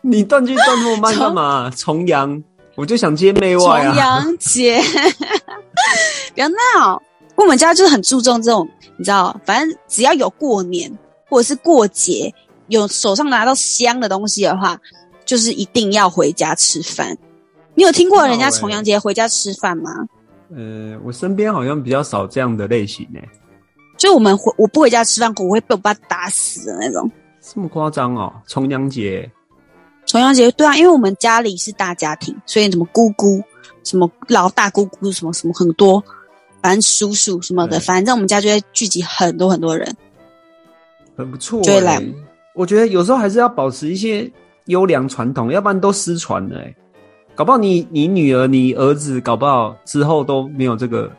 [0.01, 1.69] 你断句断那么慢 干嘛？
[1.75, 2.41] 重阳，
[2.75, 3.89] 我就想接媚外啊。
[3.89, 4.81] 重阳节，
[6.33, 7.01] 不要闹。
[7.35, 10.91] 我们家就是很注重这种，你知道，反正只要有过年
[11.27, 12.33] 或者是过节，
[12.67, 14.79] 有手上拿到香的东西的话，
[15.25, 17.17] 就是一定要回家吃饭。
[17.75, 19.91] 你有听过人家重阳节回家吃饭吗？
[20.55, 23.19] 呃，我身边好像比较少这样的类型呢。
[23.97, 27.09] 就我们回我不回家吃饭，我会被我爸打死的那种。
[27.41, 28.31] 这么夸张哦？
[28.47, 29.29] 重阳节，
[30.05, 33.41] 重阳节对啊，因为我们家里是大家庭，所以什么姑姑、
[33.83, 36.03] 什么老大姑姑、什么什么很多。
[36.61, 39.95] 反正叔叔什么的，反正我们家就会聚集很多很多人，
[41.17, 41.61] 很不错。
[41.61, 42.01] 就会来。
[42.55, 44.29] 我觉得有时候还是要保持一些
[44.65, 46.59] 优良传统，要不然都失传了。
[46.59, 46.75] 哎，
[47.35, 51.11] 搞不好你你女儿、你儿子，搞不好之后都没有这个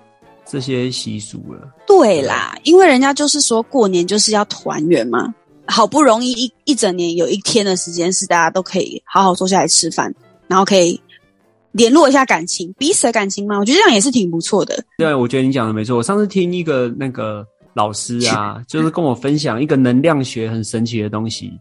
[0.46, 1.68] 这些习俗了。
[1.86, 5.34] 对啦，因为人家就是说过年就是要团圆嘛，
[5.66, 10.14] 好不容易一一整年有一天的时间是大家都可以好好坐下来吃饭，
[10.46, 11.00] 然后可以。
[11.72, 13.58] 联络一下感情，彼此的感情嘛？
[13.58, 14.80] 我觉得这样也是挺不错的。
[14.96, 15.96] 对，我觉得你讲的没错。
[15.96, 21.52] 我上次听一个那个老师啊，就是跟我分享一个能量学很神奇的东西。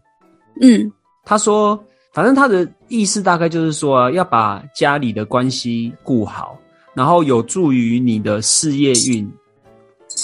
[0.60, 0.90] 嗯，
[1.24, 1.78] 他说，
[2.12, 6.56] 反正他的意思大概就是说，要把家里的关系顾好，
[6.94, 9.28] 然后有助于你的事业运，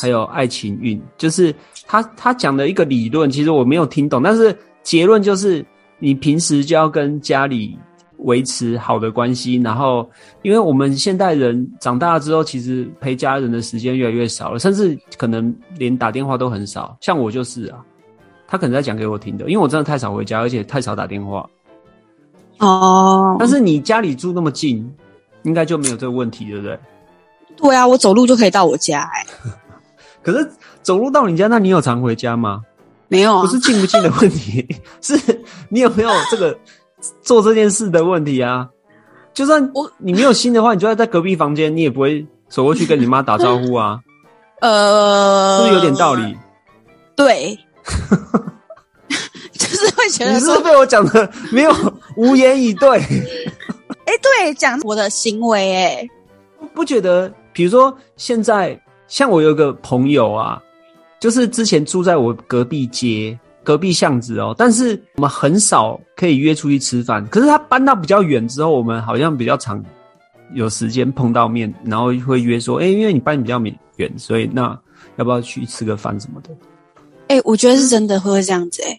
[0.00, 1.00] 还有爱情运。
[1.18, 1.55] 就是
[1.87, 5.64] 他他讲的一个理论，其实我没有听懂，但是结论就是，
[5.98, 7.76] 你平时就要跟家里。
[8.24, 10.09] 维持好的关系，然后，
[10.42, 16.96] 因为我们现代人长大之后，其实陪家人的时间越来越少了，甚至可能连打电话都很少。
[17.00, 17.78] 像我就是啊，
[18.46, 21.48] 他可能在讲给我听的，因为我真的太少回家，而且太少打电话。
[22.59, 24.87] 哦，但是你家里住那么近，
[25.44, 26.78] 应该就没有这个问题，对不对？
[27.56, 29.00] 对啊，我走路就可以到我家。
[29.14, 29.26] 哎，
[30.22, 30.50] 可是
[30.83, 32.62] 走路到你家，那你有常回家吗？
[33.09, 34.66] 没有，不是近不近的问题，
[35.00, 35.18] 是
[35.70, 36.54] 你有没有这个。
[37.23, 38.69] 做这件事的问题啊，
[39.33, 44.01] 就算我你没有心的话，你就要在隔壁房间，你也不会走过去跟你妈打招呼啊。
[44.61, 46.37] 呃，是不是有点道理？
[47.17, 47.59] 对，
[49.53, 51.75] 就是会觉得你是被我讲的没有
[52.17, 52.99] 无言以对。
[54.05, 56.09] 哎，对，讲我的行为，哎，
[56.75, 57.33] 不觉得？
[57.53, 60.61] 比如说现在，像我有个朋友啊，
[61.19, 63.39] 就是之前住在我隔壁街。
[63.70, 67.24] 隔壁巷子哦，但是我们很少可以约出去吃饭。
[67.28, 69.80] 可是他搬到比较远之后，我们好像比较常
[70.54, 73.62] 有时间碰到面，然后会约说：“哎，因为你搬比较
[73.94, 74.76] 远，所以那
[75.18, 76.50] 要不要去吃个饭什么的？”
[77.28, 78.98] 哎，我觉得是真的会这样子哎。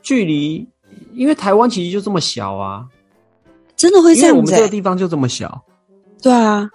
[0.00, 0.66] 距离，
[1.12, 2.86] 因为台湾其实就这么小啊，
[3.76, 4.38] 真的会这样子。
[4.38, 5.62] 我们这个地方就这么小。
[6.22, 6.66] 对啊，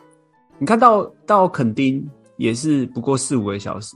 [0.60, 3.96] 你看到到垦丁也是不过四五个小时，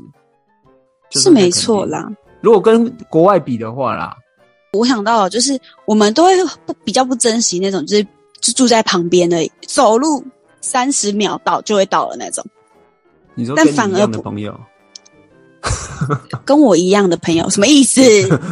[1.11, 2.11] 是没错啦。
[2.41, 4.15] 如果跟国外比的话啦，
[4.73, 6.31] 我想到就是我们都会
[6.65, 8.03] 不比较不珍惜那种，就是
[8.39, 10.23] 就住在旁边的，走路
[10.59, 12.43] 三十秒到就会到了那种。
[13.35, 14.59] 你说跟你一样的朋友，
[16.43, 18.01] 跟我一样的朋友什么意思？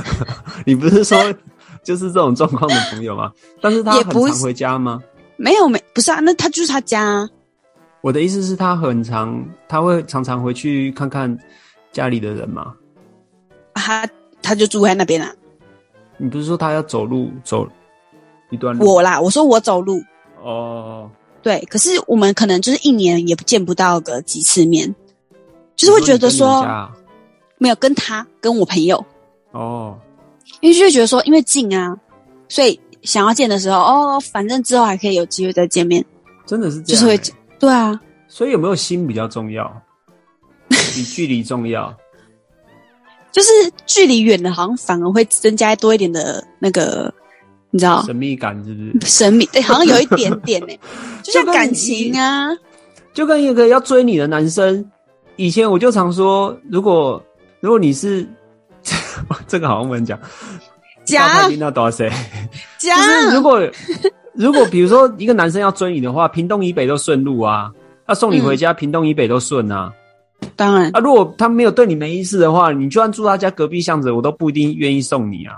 [0.66, 1.18] 你不是说
[1.84, 3.32] 就是这种状况的朋友吗？
[3.62, 5.02] 但是他很常回家吗？
[5.38, 7.28] 没有没不是啊，那他就是他家。
[8.02, 11.38] 我的意思是，他很常他会常常回去看看
[11.92, 12.74] 家里的人吗？
[13.80, 14.08] 他
[14.42, 15.34] 他就住在那边啦。
[16.18, 17.68] 你不是说他要走路走
[18.50, 18.94] 一段路？
[18.94, 20.04] 我啦，我说我走路。
[20.42, 21.10] 哦，
[21.42, 24.94] 对，可是我们可能就是一年也见不到个几次面，
[25.76, 26.66] 就是会觉得说
[27.58, 29.06] 没有跟他跟我朋友。
[29.52, 29.98] 哦，
[30.62, 31.98] 因为就会觉得说因为近啊，
[32.48, 36.06] 所以想要见的时候哦，反正之后还可以有机会再见面，
[36.46, 37.20] 真的是就是会
[37.60, 39.82] 对啊，所以有没有心比较重要，
[40.68, 41.94] 比距离重要。
[43.32, 43.50] 就是
[43.86, 47.14] 距离远的，好像反而会增加多一点的那个，
[47.72, 48.02] 你知道？
[48.04, 49.12] 神秘感是不是？
[49.12, 50.74] 神秘对，好像有一点点呢，
[51.24, 52.50] 就像感情啊，
[53.14, 54.84] 就跟一个要追你的男生，
[55.36, 57.24] 以前我就常说，如果
[57.60, 58.28] 如果你是
[59.48, 60.20] 这个，好像不能讲，
[61.06, 61.28] 讲
[61.60, 62.12] 那多少岁？
[62.78, 63.62] 讲就是如果
[64.34, 67.70] 如果比如说一个男生要追你的话，屏东以北都顺路啊，
[68.08, 69.94] 要送你回家，屏东以北都顺啊。
[70.60, 75.56] 当然啊，如果他没有对你没意思的话，你就算住他家隔壁巷子，我都不一定愿意送你啊，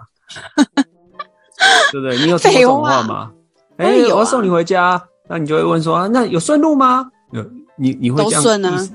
[1.91, 2.15] 对不对？
[2.19, 3.31] 你有说这种话吗？
[3.77, 7.09] 哎，我要送你回家，那你就会问说啊，那有顺路吗？
[7.31, 7.43] 有，
[7.75, 8.89] 你你会这样都顺啊，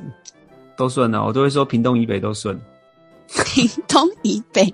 [0.76, 2.56] 都顺啊，我都会说屏东以北都顺，
[3.44, 4.72] 屏东以北，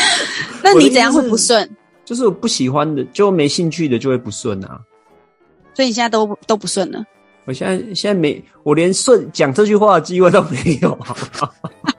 [0.64, 1.68] 那你怎样会不顺？
[2.06, 4.80] 就是我不喜欢的，就没兴趣的就会不顺啊。
[5.74, 7.04] 所以你现在都都不顺了。
[7.44, 10.98] 我现在现在没，我连顺讲这句话的机会都没有。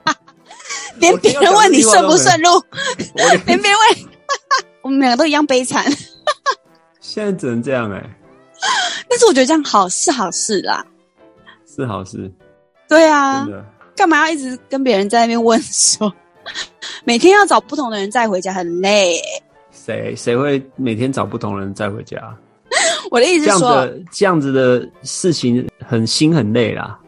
[0.98, 2.50] 连别人问你顺不顺路，
[3.46, 4.08] 连别人问，
[4.82, 5.84] 我们两个都一样悲惨。
[7.00, 8.02] 现在只能这样哎。
[9.08, 10.84] 但是我觉得这样好是好事啦，
[11.66, 12.32] 是好事。
[12.88, 13.46] 对啊，
[13.94, 16.12] 干嘛要一直跟别人在那边问说，
[17.04, 19.20] 每天要找不同的人再回家很累。
[19.70, 22.34] 谁谁会每天找不同人再回家？
[23.14, 26.98] 我的意思是说，这样子的事情很心很累啦。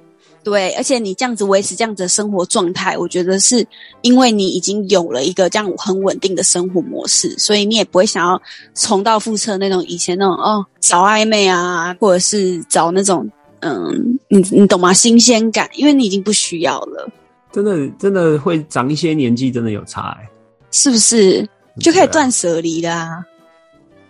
[0.44, 3.66] 对，而且你这样子维持这样子的生活状态，我觉得是
[4.02, 8.40] 因为你已经有了一个这样很稳定的生活模式，所以你也不会想要
[8.72, 14.92] 重蹈覆辙那种以前那种哦找暧昧啊，或者是找那种嗯，你你懂吗？
[14.92, 17.10] 新鲜感，因为你已经不需要了。
[17.50, 20.30] 真的真的会长一些年纪，真的有差哎，
[20.70, 21.44] 是不是？
[21.80, 23.24] 就可以断舍离啦。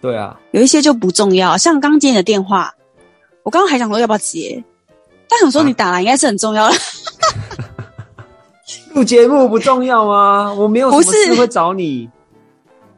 [0.07, 2.73] 对啊，有一些就不重要，像刚接你的电话，
[3.42, 4.62] 我刚刚还想说要不要接。
[5.29, 6.77] 但想说你打来应该是很重要的，
[8.95, 10.55] 录节目不重要吗？
[10.55, 12.09] 我没有什么事会找你，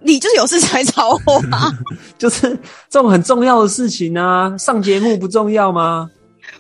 [0.00, 1.72] 你就是有事才找我啊？
[2.18, 2.50] 就是
[2.90, 6.10] 这种很重要的事情啊，上节目不重要吗？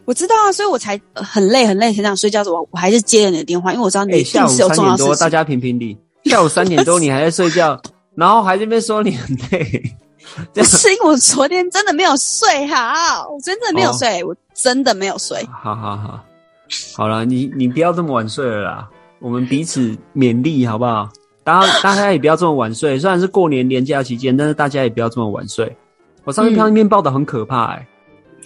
[0.06, 2.42] 我知道啊，所以我才很累很累，很想睡觉。
[2.44, 7.78] 我我还是接了你的电话，因为我知道你下午三点多大家评评理，下午三点多你还在睡觉，
[8.16, 9.82] 然后还那边说你很累。
[10.54, 15.42] 不是因为我昨天真的没有睡好，我真的没有睡，我真的没有睡。
[15.50, 16.24] 好好好，
[16.94, 18.88] 好了，你你不要这么晚睡了啦，
[19.20, 21.08] 我们彼此勉励好不好？
[21.44, 25.74] 大家大家也不要这么晚睡，虽然是过年年假期间，但是大家也不要这么晚睡。
[26.24, 27.88] 我上次看一篇报道很可怕，哎，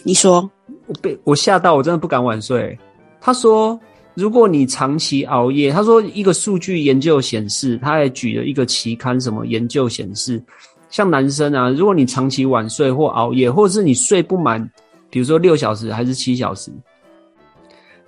[0.04, 0.48] 你说
[0.86, 2.78] 我被我吓到，我真的不敢晚睡。
[3.20, 3.78] 他说，
[4.14, 10.40] 如果你长期熬夜，他说一个数据研究显示，他还举了一个期刊，什么研究显示。
[10.92, 14.70] 像男生啊，如果你长期晚睡或熬夜，或者是你睡不满，
[15.08, 16.70] 比如说六小时还是七小时，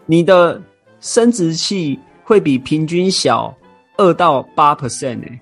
[0.04, 0.60] 你的
[1.00, 3.52] 生殖器会比平均小
[3.96, 5.40] 二到八 percent 哎，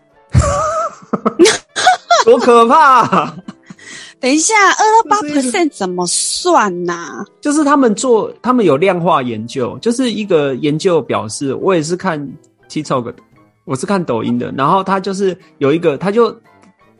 [2.25, 3.35] 多可怕！
[4.21, 7.25] 等一下，二到八 percent 怎么算呐？
[7.41, 12.25] 就是他们做，他们有量化研究，就是一个研究表示，我也是看
[12.69, 13.17] TikTok 的，
[13.65, 16.33] 我是看抖音的，然后他就是有一个，他就。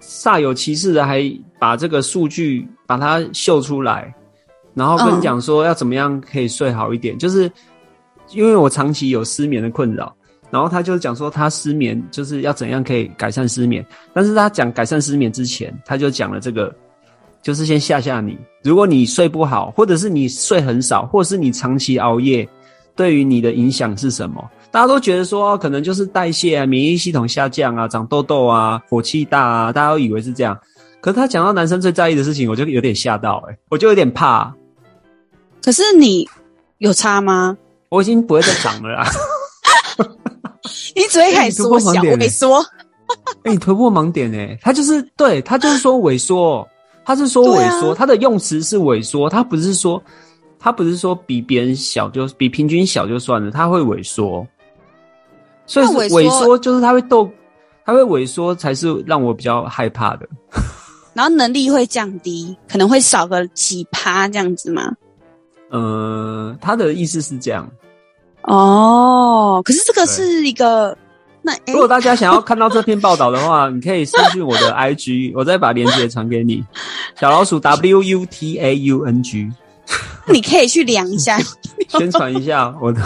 [0.03, 1.23] 煞有其事的，还
[1.61, 4.13] 把这个数据把它秀出来，
[4.75, 7.17] 然后跟你讲说要怎么样可以睡好一点。
[7.17, 7.51] 就是
[8.33, 10.13] 因为我长期有失眠的困扰，
[10.51, 13.85] 然后他就讲说他失眠就是要怎样可以改善失眠。
[14.13, 16.75] 但是他讲改善失眠之前，他就讲了这个，
[17.41, 18.37] 就是先吓吓你。
[18.65, 22.49] 如果你睡不好，或者是你睡很少，或者是你长期熬夜，
[22.97, 24.51] 对于你的影响是什么？
[24.73, 30.59] 大家都觉得说，可能就是代谢啊、免疫系统下降啊、长痘痘啊、火气大啊，大家都以为是这样。
[31.03, 34.53] 可是他讲到男生最在意的事情，我就有点吓到，哎， 我就有点怕。
[35.63, 36.27] 可是你
[36.79, 37.57] 有差吗？
[37.91, 39.07] 我已经不会再长了 啦。
[40.97, 42.65] 你只会开始缩小、萎缩。
[43.43, 46.67] 哎，你突破盲点哎，他就是对他就是说萎缩，
[47.05, 50.03] 他是说萎缩，他的用词是萎缩，他不是说
[50.59, 54.47] 他不是说比别人小就比平均小就算了，他会萎缩。
[55.67, 57.31] 所以萎缩就是它会斗，
[57.85, 60.29] 它会萎缩才是让我比较害怕的。
[61.15, 64.91] 然后能力会降低，可能会少个几趴这样子吗？
[65.71, 67.69] 呃，他的意思是这样。
[68.43, 70.97] 哦，可是这个是一个
[71.43, 76.65] 那如果大家想要看到这篇报道的话，你可以私信我的 IG，我再把链接传给你。
[77.21, 79.51] 小老鼠 W U T A U N G，
[80.29, 81.39] 你可以去量一下，
[81.89, 83.01] 宣传一下我的。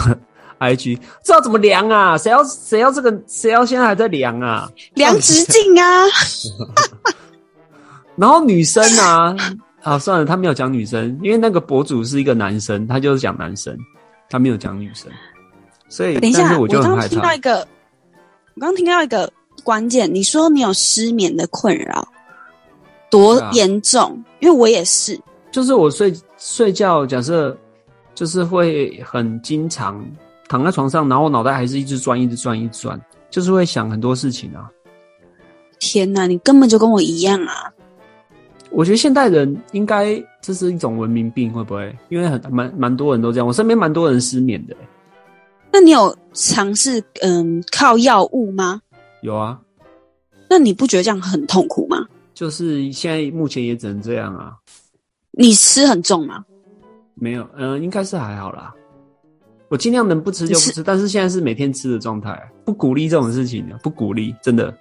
[0.59, 2.17] I G 知道怎么量啊？
[2.17, 3.15] 谁要谁要这个？
[3.27, 4.69] 谁要现在还在量啊？
[4.95, 6.05] 量直径啊！
[8.17, 9.35] 然后女生啊，
[9.83, 13.77] 啊算了，他没有讲女生，因为那个博主是一个男生，他就是讲男生，
[14.29, 15.11] 他没有讲女生。
[15.87, 17.59] 所以等一下，我刚刚听到一个，
[18.55, 19.31] 我刚刚听到一个
[19.63, 22.07] 关键，你说你有失眠的困扰，
[23.11, 24.23] 多严重？
[24.39, 25.19] 因为我也是，
[25.51, 27.55] 就是我睡睡觉，假设
[28.15, 30.03] 就是会很经常。
[30.47, 34.69] 躺在床上，然后脑袋还是一直转，一直转，一直转，就是会想很多事情啊！
[35.79, 37.71] 天哪，你根本就跟我一样啊！
[38.69, 41.95] 我觉得现代人应该这是一种文明病，会不会？
[42.09, 44.75] 因为很蛮蛮多人都这样，我身边蛮多人失眠的。
[45.71, 48.81] 那你有尝试嗯靠药物吗？
[49.21, 49.59] 有啊。
[50.49, 52.05] 那你不觉得这样很痛苦吗？
[52.33, 54.55] 就是现在目前也只能这样啊。
[55.31, 56.43] 你吃很重吗？
[57.13, 58.73] 没有，嗯，应该是还好啦。
[59.69, 64.73] 我尽量能不吃就不吃，但是现在是每天吃的状态，不鼓励这种事情的，不鼓励，真的，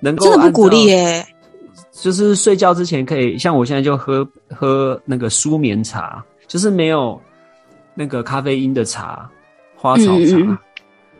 [0.00, 1.26] 能够真的不鼓励耶。
[1.90, 7.18] 就是睡觉之前可以，像我现在就喝喝那个舒眠茶，就是没有
[7.94, 9.28] 那个咖啡因的茶，
[9.74, 10.58] 花草茶，嗯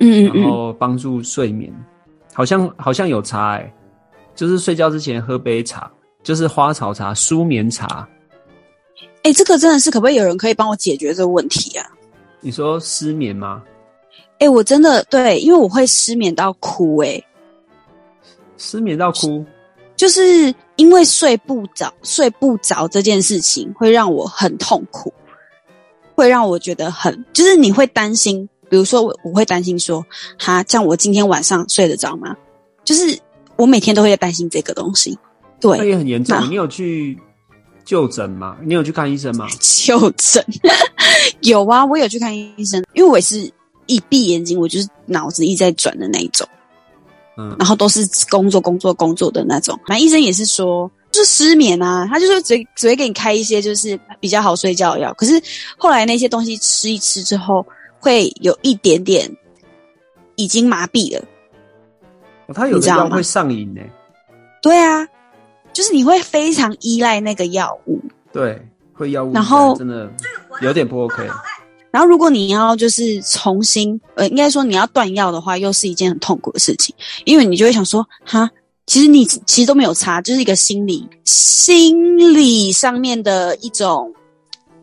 [0.01, 1.73] 嗯，然后帮助睡眠，
[2.35, 3.75] 好像好像有茶哎，
[4.35, 5.91] 就是睡觉之前喝杯茶，
[6.23, 8.07] 就是花草茶、舒眠茶。
[9.23, 11.87] 哎，这个真的是可不可以有人可以帮我解决这个问题啊？
[12.47, 13.61] 你说失眠吗？
[14.39, 17.21] 哎，我真的对，因为我会失眠到哭哎，
[18.57, 19.45] 失眠到哭，
[19.97, 25.13] 就是因为睡不着，睡不着这件事情会让我很痛苦，
[26.15, 30.07] 会让我觉得很，就是你会担心，比如说我我会担心说，
[30.39, 32.37] 哈，这样我今天晚上睡得着吗？
[32.85, 33.19] 就是
[33.57, 35.19] 我每天都会担心这个东西，
[35.61, 36.49] 对，那也很严重。
[36.49, 37.19] 你有去
[37.87, 38.59] 就诊吗？
[38.63, 39.47] 你有去看医生吗？
[39.59, 40.45] 就诊
[41.41, 43.51] 有啊，我有去看医生，因为我也是。
[43.89, 46.45] 一闭眼睛，我就是脑子一直在转的那一种，
[47.39, 49.79] 嗯，然后都是工作、工作、工作的那种。
[49.87, 55.15] 那医生也是说，就是失眠啊，他就说只只会给你开一些就是比较好睡觉的药。
[55.15, 55.41] 可是
[55.79, 57.65] 后来那些东西吃一吃之后，
[58.01, 59.31] 会有一点点
[60.35, 61.25] 已经麻痹了。
[62.53, 63.81] 他有的药会上瘾呢。
[64.61, 65.07] 对啊，
[65.77, 68.01] 就是你会非常依赖那个药物。
[68.33, 70.11] 对，会药物，然后真的
[70.63, 71.29] 有点不 OK。
[71.91, 76.95] 然后，如果你要就是重新，呃，应该说你要断药的话，又是一件很痛苦的事情，
[77.27, 78.51] 因为你就会想说，哈，
[78.87, 84.11] 其实你其实都没有差，就是一个心理心理上面的一种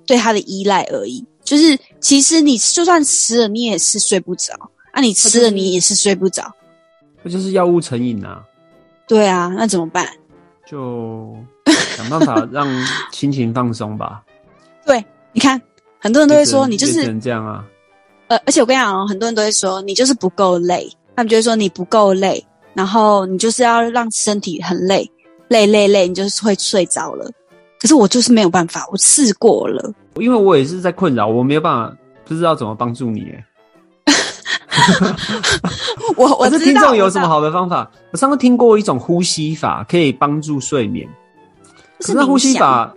[0.06, 1.26] 对他的依赖而已。
[1.44, 4.54] 就是其实你就算吃了，你也是睡不着
[4.92, 6.54] 啊，你吃了你也是睡不着，
[7.24, 8.44] 那就是药物成瘾啊。
[9.08, 10.08] 对啊，那怎么办？
[10.66, 11.36] 就
[11.98, 12.68] 想办法让
[13.12, 14.24] 心情放松吧。
[14.86, 15.62] 对，你看。
[16.00, 17.64] 很多人都会说你就是这样啊，
[18.28, 20.86] 呃，而且我跟你讲哦，很多人都会说你就是不够累，
[21.16, 25.10] 他们就会说你不够累，然后你就是要让身体很累，
[25.48, 27.32] 累累累，你就是会睡着了。
[27.80, 33.22] 可是我就是没有办法，我试过了，因为我也是在困扰，我没有办法，不知道怎么帮助你。
[33.32, 33.46] 哎，
[36.18, 37.90] 我我是听众有什么好的方法？
[38.12, 41.08] 我上次听过一种呼吸法，可以帮助睡眠。
[42.02, 42.94] 是呼吸法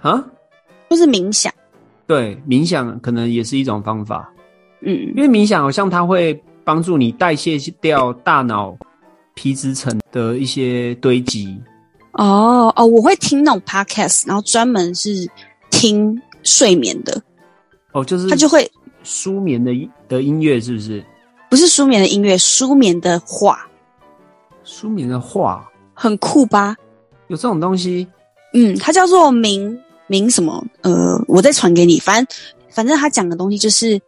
[0.00, 0.24] 啊？
[0.88, 1.52] 就是冥想。
[2.06, 4.30] 对，冥想可能也是一种方法，
[4.82, 8.76] 嗯，因为冥想好像它会帮助你代谢掉大脑
[9.34, 11.58] 皮质层的一些堆积。
[12.12, 15.28] 哦哦，我会听那种 podcast，然后专门是
[15.70, 17.20] 听睡眠的。
[17.92, 18.70] 哦，就是他就会
[19.04, 19.70] 舒眠的
[20.08, 21.04] 的音乐，是不是？
[21.48, 23.64] 不是舒眠的音乐，舒眠的话。
[24.64, 26.74] 舒眠的话，很酷吧？
[27.28, 28.04] 有这种东西？
[28.52, 29.78] 嗯，它叫做冥。
[30.06, 30.62] 名什么？
[30.82, 31.98] 呃，我再传给你。
[31.98, 32.36] 反正
[32.68, 33.98] 反正他讲的东西就是，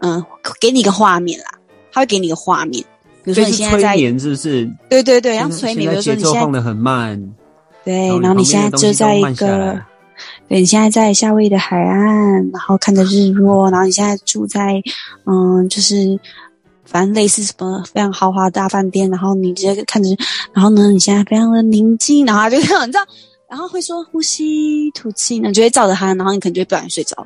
[0.00, 0.20] 嗯，
[0.60, 1.46] 给你一个画面啦。
[1.92, 2.84] 他会给你一个画面，
[3.22, 4.68] 比如说你现在在，是不是？
[4.90, 5.88] 对对对，然后催眠。
[5.92, 7.16] 比如说你现在放的很慢，
[7.84, 9.80] 对，然后你现在就在一个，
[10.48, 14.80] 对你现在在夏威夷的海岸，然后看着日落，然后你现在住在，
[15.24, 16.18] 嗯，就是
[16.84, 20.08] 反正类似什么非常豪华大饭店，然后你直接看着，
[20.52, 23.04] 然后呢，你现在非常的宁静，然后就 这样，你知道。
[23.46, 27.24] 然后会说呼吸吐气，你就会照着它，然后你可能就会不小心睡着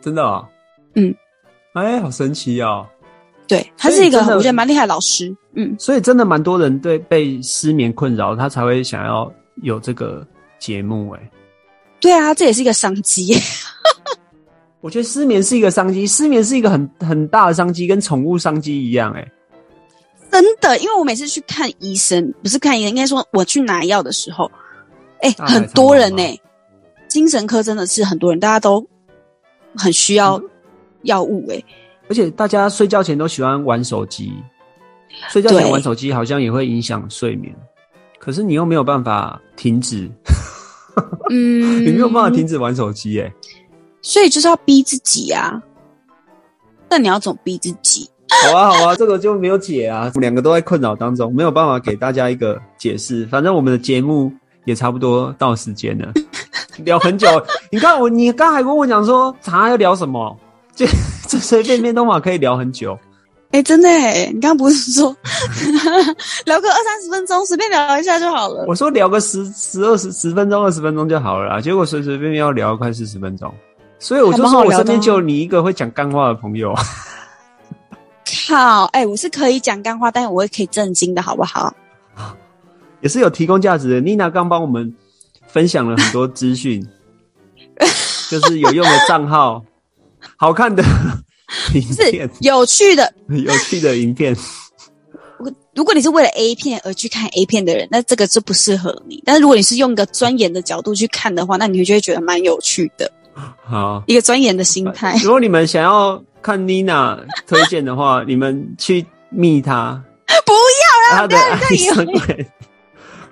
[0.00, 0.46] 真的啊？
[0.94, 1.12] 嗯，
[1.72, 2.86] 哎，好神奇哦！
[3.48, 5.34] 对，他是一个我觉得蛮厉害的老师。
[5.54, 9.32] 嗯，所以真的蛮多人对被失眠困扰，他才会想要
[9.62, 10.24] 有这个
[10.60, 11.10] 节目。
[11.10, 11.30] 哎，
[12.00, 13.36] 对啊，这也是一个商机。
[14.80, 19.12] 我觉得失眠是一个商机，失眠是一个很很大的商机，跟宠物商机一样。
[19.12, 19.26] 哎，
[20.30, 24.50] 真的，因为我每次去看医生，不是看医生，应该说我去拿药的时候。
[25.20, 26.40] 哎，很多人呢，
[27.08, 28.86] 精神科真的是很多人，大家都
[29.74, 30.40] 很需要
[31.02, 31.60] 药物哎，
[32.08, 34.32] 而且大家睡觉前都喜欢玩手机，
[35.30, 37.52] 睡觉前玩手机好像也会影响睡眠，
[38.18, 40.08] 可是你又没有办法停止，
[41.30, 43.32] 嗯， 你没有办法停止玩手机哎，
[44.02, 45.62] 所以就是要逼自己啊，
[46.88, 48.08] 那你要怎么逼自己？
[48.28, 54.32] 好啊好啊，这个就没有解啊，两个都在困扰当中，没有办法给大家一个解释，反正我们的节目。
[54.66, 56.12] 也差不多到时间了，
[56.84, 57.28] 聊很久。
[57.70, 60.36] 你看我，你刚还跟我讲说，茶要聊什么？
[60.74, 60.84] 就
[61.28, 62.98] 随 随便便都嘛可以聊很久。
[63.56, 65.16] 哎，真的哎，你刚刚不是说
[66.44, 68.66] 聊个二三十分钟，随便聊一下就好了？
[68.68, 73.50] 我说聊个十十二十十分钟、二十分钟就好了，结果随随便便要聊快四十分钟。
[73.98, 76.74] 所以我就说我身边就你一个会讲干话的朋友。
[78.46, 81.74] 靠，哎，我是可以讲干话，但是我也可以震惊的，好不好？
[83.00, 84.02] 也是有提供价值的。
[84.02, 84.94] 妮娜刚帮我们
[85.46, 86.86] 分享了很多资讯，
[88.30, 89.64] 就是有用的账号，
[90.36, 90.84] 好看的
[91.74, 94.36] 影片，有趣的，有趣的影片。
[95.38, 99.22] 我如果你是为了 A 片而去看 A 片的人，那这个就不适合你。
[99.24, 103.10] 但是如果你是用一个钻研的角度去看的话，那你就会觉得蛮有趣的。
[103.64, 105.14] 好，一个钻研的心态。
[105.22, 110.02] 如果你们想要看 Nina 推荐的话，你们去密她。
[110.46, 111.36] 不要啦，他的
[111.66, 112.46] Instagram。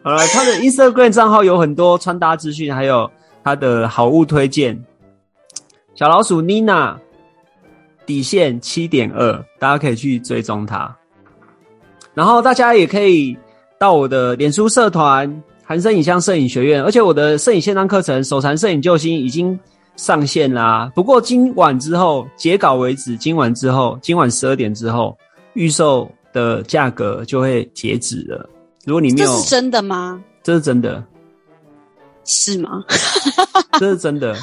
[0.02, 3.10] 好了，他的 Instagram 账号有很多穿搭资讯，还有
[3.42, 4.78] 他的好物推荐。
[5.94, 6.96] 小老鼠 Nina
[8.06, 10.94] 底线七点二，大家可以去追踪它。
[12.14, 13.36] 然后大家也可以
[13.78, 19.58] 到我的脸书社团韩生影像摄影学院，而且我的摄影线上课程手残摄影救星已经
[19.96, 20.90] 上线啦。
[20.94, 25.16] 不过今晚之后截稿为止，今晚之后，今晚十二点之后
[25.54, 28.48] 预售的价格就会截止了。
[28.84, 30.22] 如果你没有，这是真的吗？
[30.42, 31.02] 这是真的，
[32.24, 32.84] 是吗？
[33.80, 34.36] 这是真的，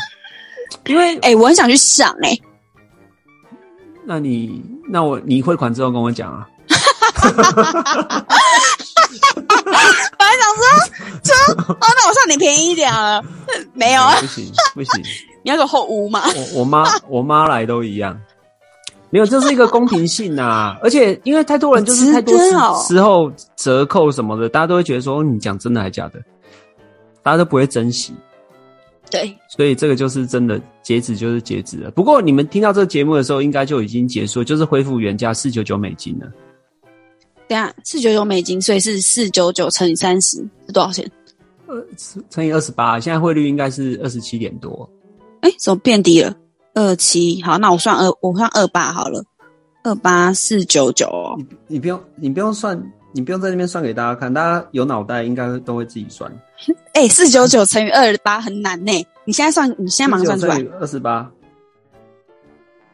[0.88, 2.38] 因为哎，我很想去想哎。
[4.06, 6.47] 那你那我你汇款之后跟我讲啊。
[7.22, 7.36] 本
[10.28, 10.64] 来想说
[11.24, 11.34] 说
[11.74, 13.24] 哦，那我算你便宜一点了，
[13.74, 14.16] 没有啊？
[14.20, 15.04] 不行不行，
[15.43, 16.24] 你要个后屋吗？
[16.36, 18.20] 我我妈我妈来都一样，
[19.12, 20.78] 没有，这是一个公平性啊。
[20.82, 22.36] 而且因为太多人就是太多
[22.88, 26.20] 时候折扣什么的，大家都会觉得说你讲真的还是假的，
[27.22, 28.14] 大家都不会珍惜。
[29.10, 31.91] 对，所以这个就是真的截止就是截止了。
[31.91, 36.32] 不过你们听到这个节目的时候，应该就已经结束，就是恢复原价四九九美金了。
[37.47, 41.10] 等下，四九九美金，所以是四九九乘以三十是多少钱？
[41.68, 41.86] 呃，
[42.30, 44.89] 乘以二十八，现在汇率应该是二十七点多。
[45.41, 46.34] 哎，怎么变低了？
[46.74, 49.22] 二七，好，那我算二，我算二八好了，
[49.84, 51.10] 二八四九九。
[51.38, 52.82] 你你不用，你不用算，
[53.14, 56.32] 你不用在那边算给大家看，大家有脑袋应该都会自己算。
[56.93, 58.91] 哎，四九九乘以二十八很难呢，
[59.26, 60.78] 你现在算，你现在马上算出来。
[60.80, 61.30] 二十八，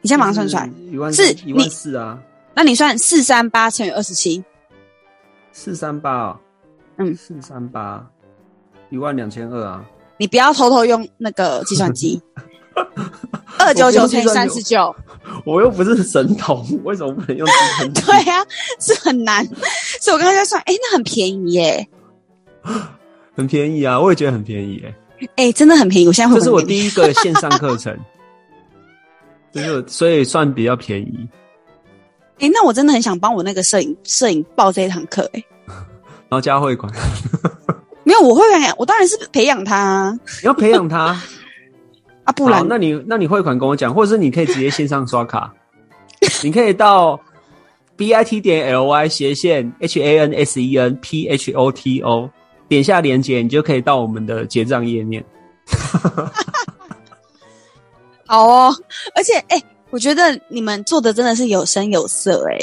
[0.02, 2.20] 你现在马上算出来，一万四，一万四啊。
[2.56, 4.44] 那你算四三八乘以二十七，
[5.52, 6.40] 四三八，
[6.98, 8.04] 嗯，四三八，
[8.90, 9.86] 一万两千二啊！
[10.18, 12.20] 你不要偷偷用那个计算机，
[13.60, 14.96] 二九九乘以三十九，
[15.46, 18.02] 我又不是神童，为什么不能用计算 机？
[18.02, 18.46] 对啊，
[18.80, 19.46] 是很难，
[20.00, 21.88] 所以我刚刚在算，哎，那很便宜耶，
[23.36, 24.96] 很便宜啊，我也觉得很便宜哎，
[25.38, 27.98] 哎，真的很便宜，我现在会这是我第一个线上课程，
[29.52, 31.28] 就是所以算比较便宜。
[32.40, 35.44] 哎，那我真的很想帮我那个摄影摄影报这一堂课哎，
[36.30, 36.92] 然后加会馆，
[38.04, 41.20] 没有我会培养，我当然是培养他，你要培养他
[42.28, 45.52] 啊，不然那你那你汇款跟我讲，或者是你可以直接线上刷卡，
[46.44, 47.20] 你可以到
[47.96, 51.52] b i t 点 l y 斜线 h a n s e n p h
[51.54, 52.30] o t o
[52.68, 55.24] 点下链接，你就可以到我们的结账页面。
[58.28, 58.76] 好哦，
[59.16, 59.62] 而且哎。
[59.90, 62.58] 我觉得你们做的真的是有声有色哎，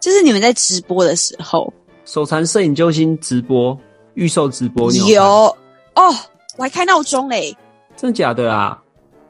[0.00, 1.70] 就是你们在直播的时候，
[2.06, 3.78] 手残摄影救星直播
[4.14, 5.22] 预售直播有
[5.94, 6.08] 哦，
[6.56, 7.54] 我还开闹钟嘞，
[7.98, 8.80] 真的假的啊？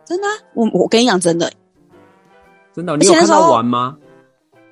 [0.04, 1.52] 真的，我我跟你讲真的，
[2.72, 3.96] 真的，你有看到玩吗？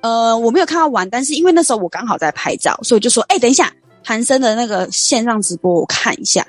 [0.01, 3.69] 呃，我没有看到玩，但是因为那时候我刚好在拍照，所以我就说，哎，等一下，
[4.05, 6.47] 韩生的那个线上直播我看一下，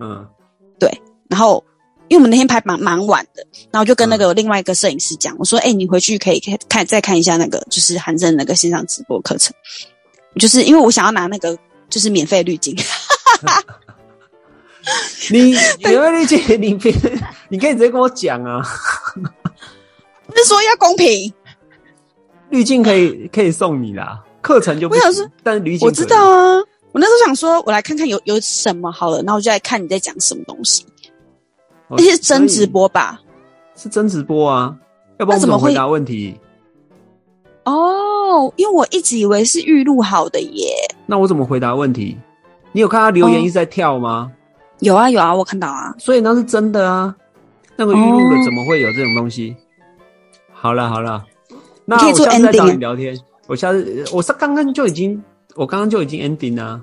[0.00, 0.26] 嗯，
[0.78, 0.90] 对，
[1.28, 1.62] 然后。
[2.08, 9.54] 因为我们那天拍蛮蛮晚的，然后就跟那个另外一个摄影师讲，我说：“哎，你回去可以看看再看一下那个，就是韩正那个线上直播课程，
[10.38, 11.56] 就是因为我想要拿那个
[11.88, 12.76] 就是免费滤镜。
[15.30, 16.94] 你免费滤镜，你别，
[17.48, 18.62] 你可以直接跟我讲啊。
[20.26, 21.32] 不是说要公平，
[22.50, 26.62] 滤镜可以可以送你啦，课程就不是，但是滤镜我知道啊。
[26.92, 30.84] 我那时候想说，我来看看有有什么好了，然后我就来看你在讲什么东西。
[31.88, 33.20] 那是真直播吧？
[33.76, 34.74] 是真直播啊！
[35.18, 36.38] 要不然怎么回答问题？
[37.64, 40.72] 哦，因为我一直以为是预录好的耶。
[41.06, 42.18] 那我怎么回答问题？
[42.72, 44.32] 你有看他留言一直在跳吗？
[44.82, 45.94] 有啊有啊，我看到啊。
[45.98, 47.14] 所以那是真的啊，
[47.76, 49.56] 那个预录的怎么会有这种东西？
[50.52, 51.24] 好了好了，
[51.84, 53.18] 那我下次再找你聊天。
[53.46, 55.22] 我下次我是刚刚就已经，
[55.54, 56.82] 我刚刚就已经 ending 了。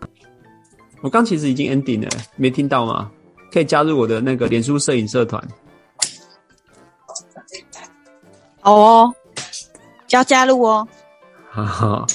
[1.01, 3.09] 我刚其实已经 ending 了，没听到吗？
[3.51, 5.41] 可以加入我的那个脸书摄影社团。
[8.61, 9.13] 好哦，
[10.09, 10.87] 要加入哦。
[11.49, 12.07] 哈哈。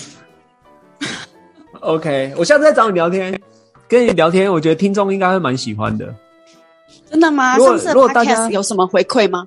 [1.81, 3.39] OK，我下次再找你聊天，
[3.89, 6.15] 跟你聊天，我觉得听众应该会蛮喜欢的。
[7.11, 7.59] 真的吗？
[7.59, 9.47] 上次 Podcast 有什么回馈吗？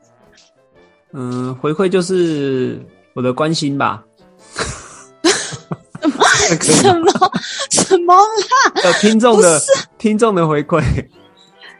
[1.13, 2.79] 嗯，回馈就是
[3.13, 4.03] 我的关心吧。
[6.61, 7.11] 什么
[7.69, 8.81] 什么啦？
[8.85, 9.61] 有听众的
[9.97, 10.83] 听众的回馈。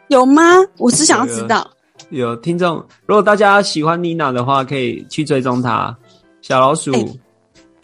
[0.08, 0.41] 有吗？
[0.78, 1.70] 我只想要知道。
[2.10, 5.95] 有听众，如果大家喜欢妮娜的话，可以去追踪她。
[6.41, 6.91] 小老鼠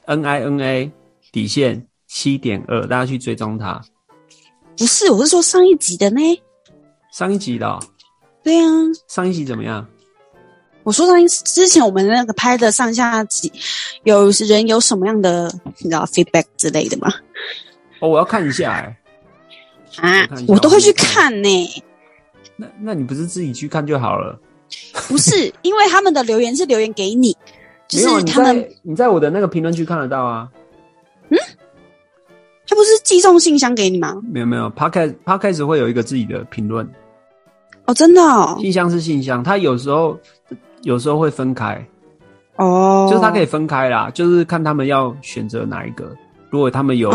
[0.05, 0.91] ，N I N A
[1.31, 3.81] 底线七点二，大家去追踪他。
[4.77, 6.21] 不是，我是说上一集的呢。
[7.11, 7.79] 上一集的。
[8.43, 8.63] 对呀。
[9.07, 9.85] 上一集怎么样？
[10.83, 13.51] 我说上一之前我们那个拍的上下集，
[14.03, 17.13] 有人有什么样的你知道 feedback 之类的吗？
[18.01, 18.99] 哦，我要看一下哎。
[19.97, 21.83] 啊，我都会去看呢。
[22.57, 24.37] 那那你不是自己去看就好了？
[25.07, 27.37] 不是， 因为他们的留言是留言给你，
[27.87, 30.49] 就是他们你在我的那个评论区看得到啊。
[32.73, 34.19] 嗯，他不是寄送信箱给你吗？
[34.31, 36.87] 没有没有，Podcast Podcast 会有一个自己的评论。
[37.85, 38.21] 哦，真的？
[38.21, 40.17] 哦信箱是信箱，它有时候
[40.81, 41.85] 有时候会分开。
[42.55, 46.11] 哦，就是它可以分开啦，就是看他们要选择哪一个。
[46.49, 47.11] 如果他们有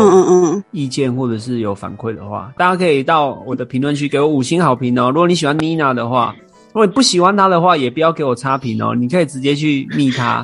[0.71, 5.09] 意见或者是有反馈的话，大家可以到我的评论区给我五星好评哦。
[5.09, 6.35] 如果你喜欢妮娜的话，
[6.67, 8.93] 如果你不喜欢她的话，也不要给我差评哦。
[8.95, 10.41] 你可以直接去密她。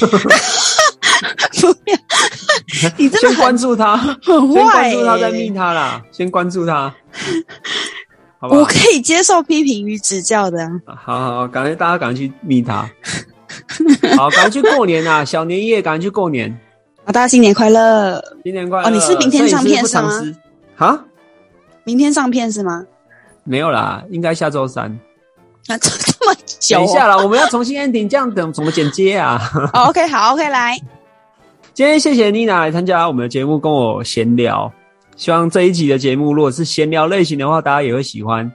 [0.00, 1.96] 不要，
[2.98, 4.90] 你真的先关注他，很坏。
[4.90, 6.92] 先关注他再密他啦，先关注他。
[8.38, 10.68] 好我可以接受批评与指教的。
[10.86, 12.88] 好好，感谢大家，赶快去密他。
[14.16, 15.24] 好，赶快去过年啊！
[15.24, 16.54] 小年夜，赶快去过年。
[17.06, 18.22] 大家新年快乐！
[18.44, 18.88] 新年快乐！
[18.88, 20.10] 哦，你是明天上片是吗？
[20.76, 21.04] 啊？
[21.84, 22.84] 明天上片是吗？
[23.44, 24.90] 没有啦，应该下周三。
[25.68, 25.88] 啊，这
[26.26, 26.76] 么久？
[26.76, 29.40] 等一下啦，我们要重新 ending，这样等怎么剪接啊
[29.72, 30.76] ？OK，好，OK，来。
[31.76, 34.72] 今天谢谢妮娜来参加我们的节目，跟我闲聊。
[35.14, 38.50] 希望这一集的节目，如果是闲聊类型的话，大家也会喜欢。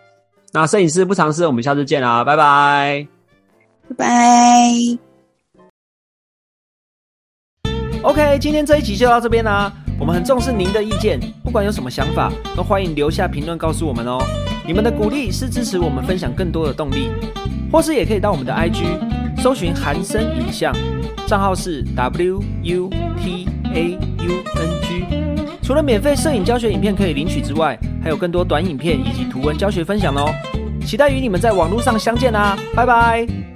[0.51, 3.07] 那摄影师不尝试，我们下次见啦，拜拜，
[3.89, 4.71] 拜拜。
[8.01, 9.71] OK，今天这一集就到这边啦。
[9.99, 14.17] 我们很重视您的意见，不管有什么想法，都欢迎留下评论告诉我们哦。
[14.65, 17.07] 你们的鼓励是支持我们分享更多的动力，
[17.71, 18.83] 或是也可以到我们的 IG
[19.41, 20.71] 搜寻韩生影像，
[21.25, 25.03] 账号是 W U T A U N G。
[25.63, 30.31] 除了免费摄影教学影片可以领取之外，还有更多短影片以及图文教学分享哦。
[30.85, 33.50] 期待与你们在网络上相见啦，拜拜。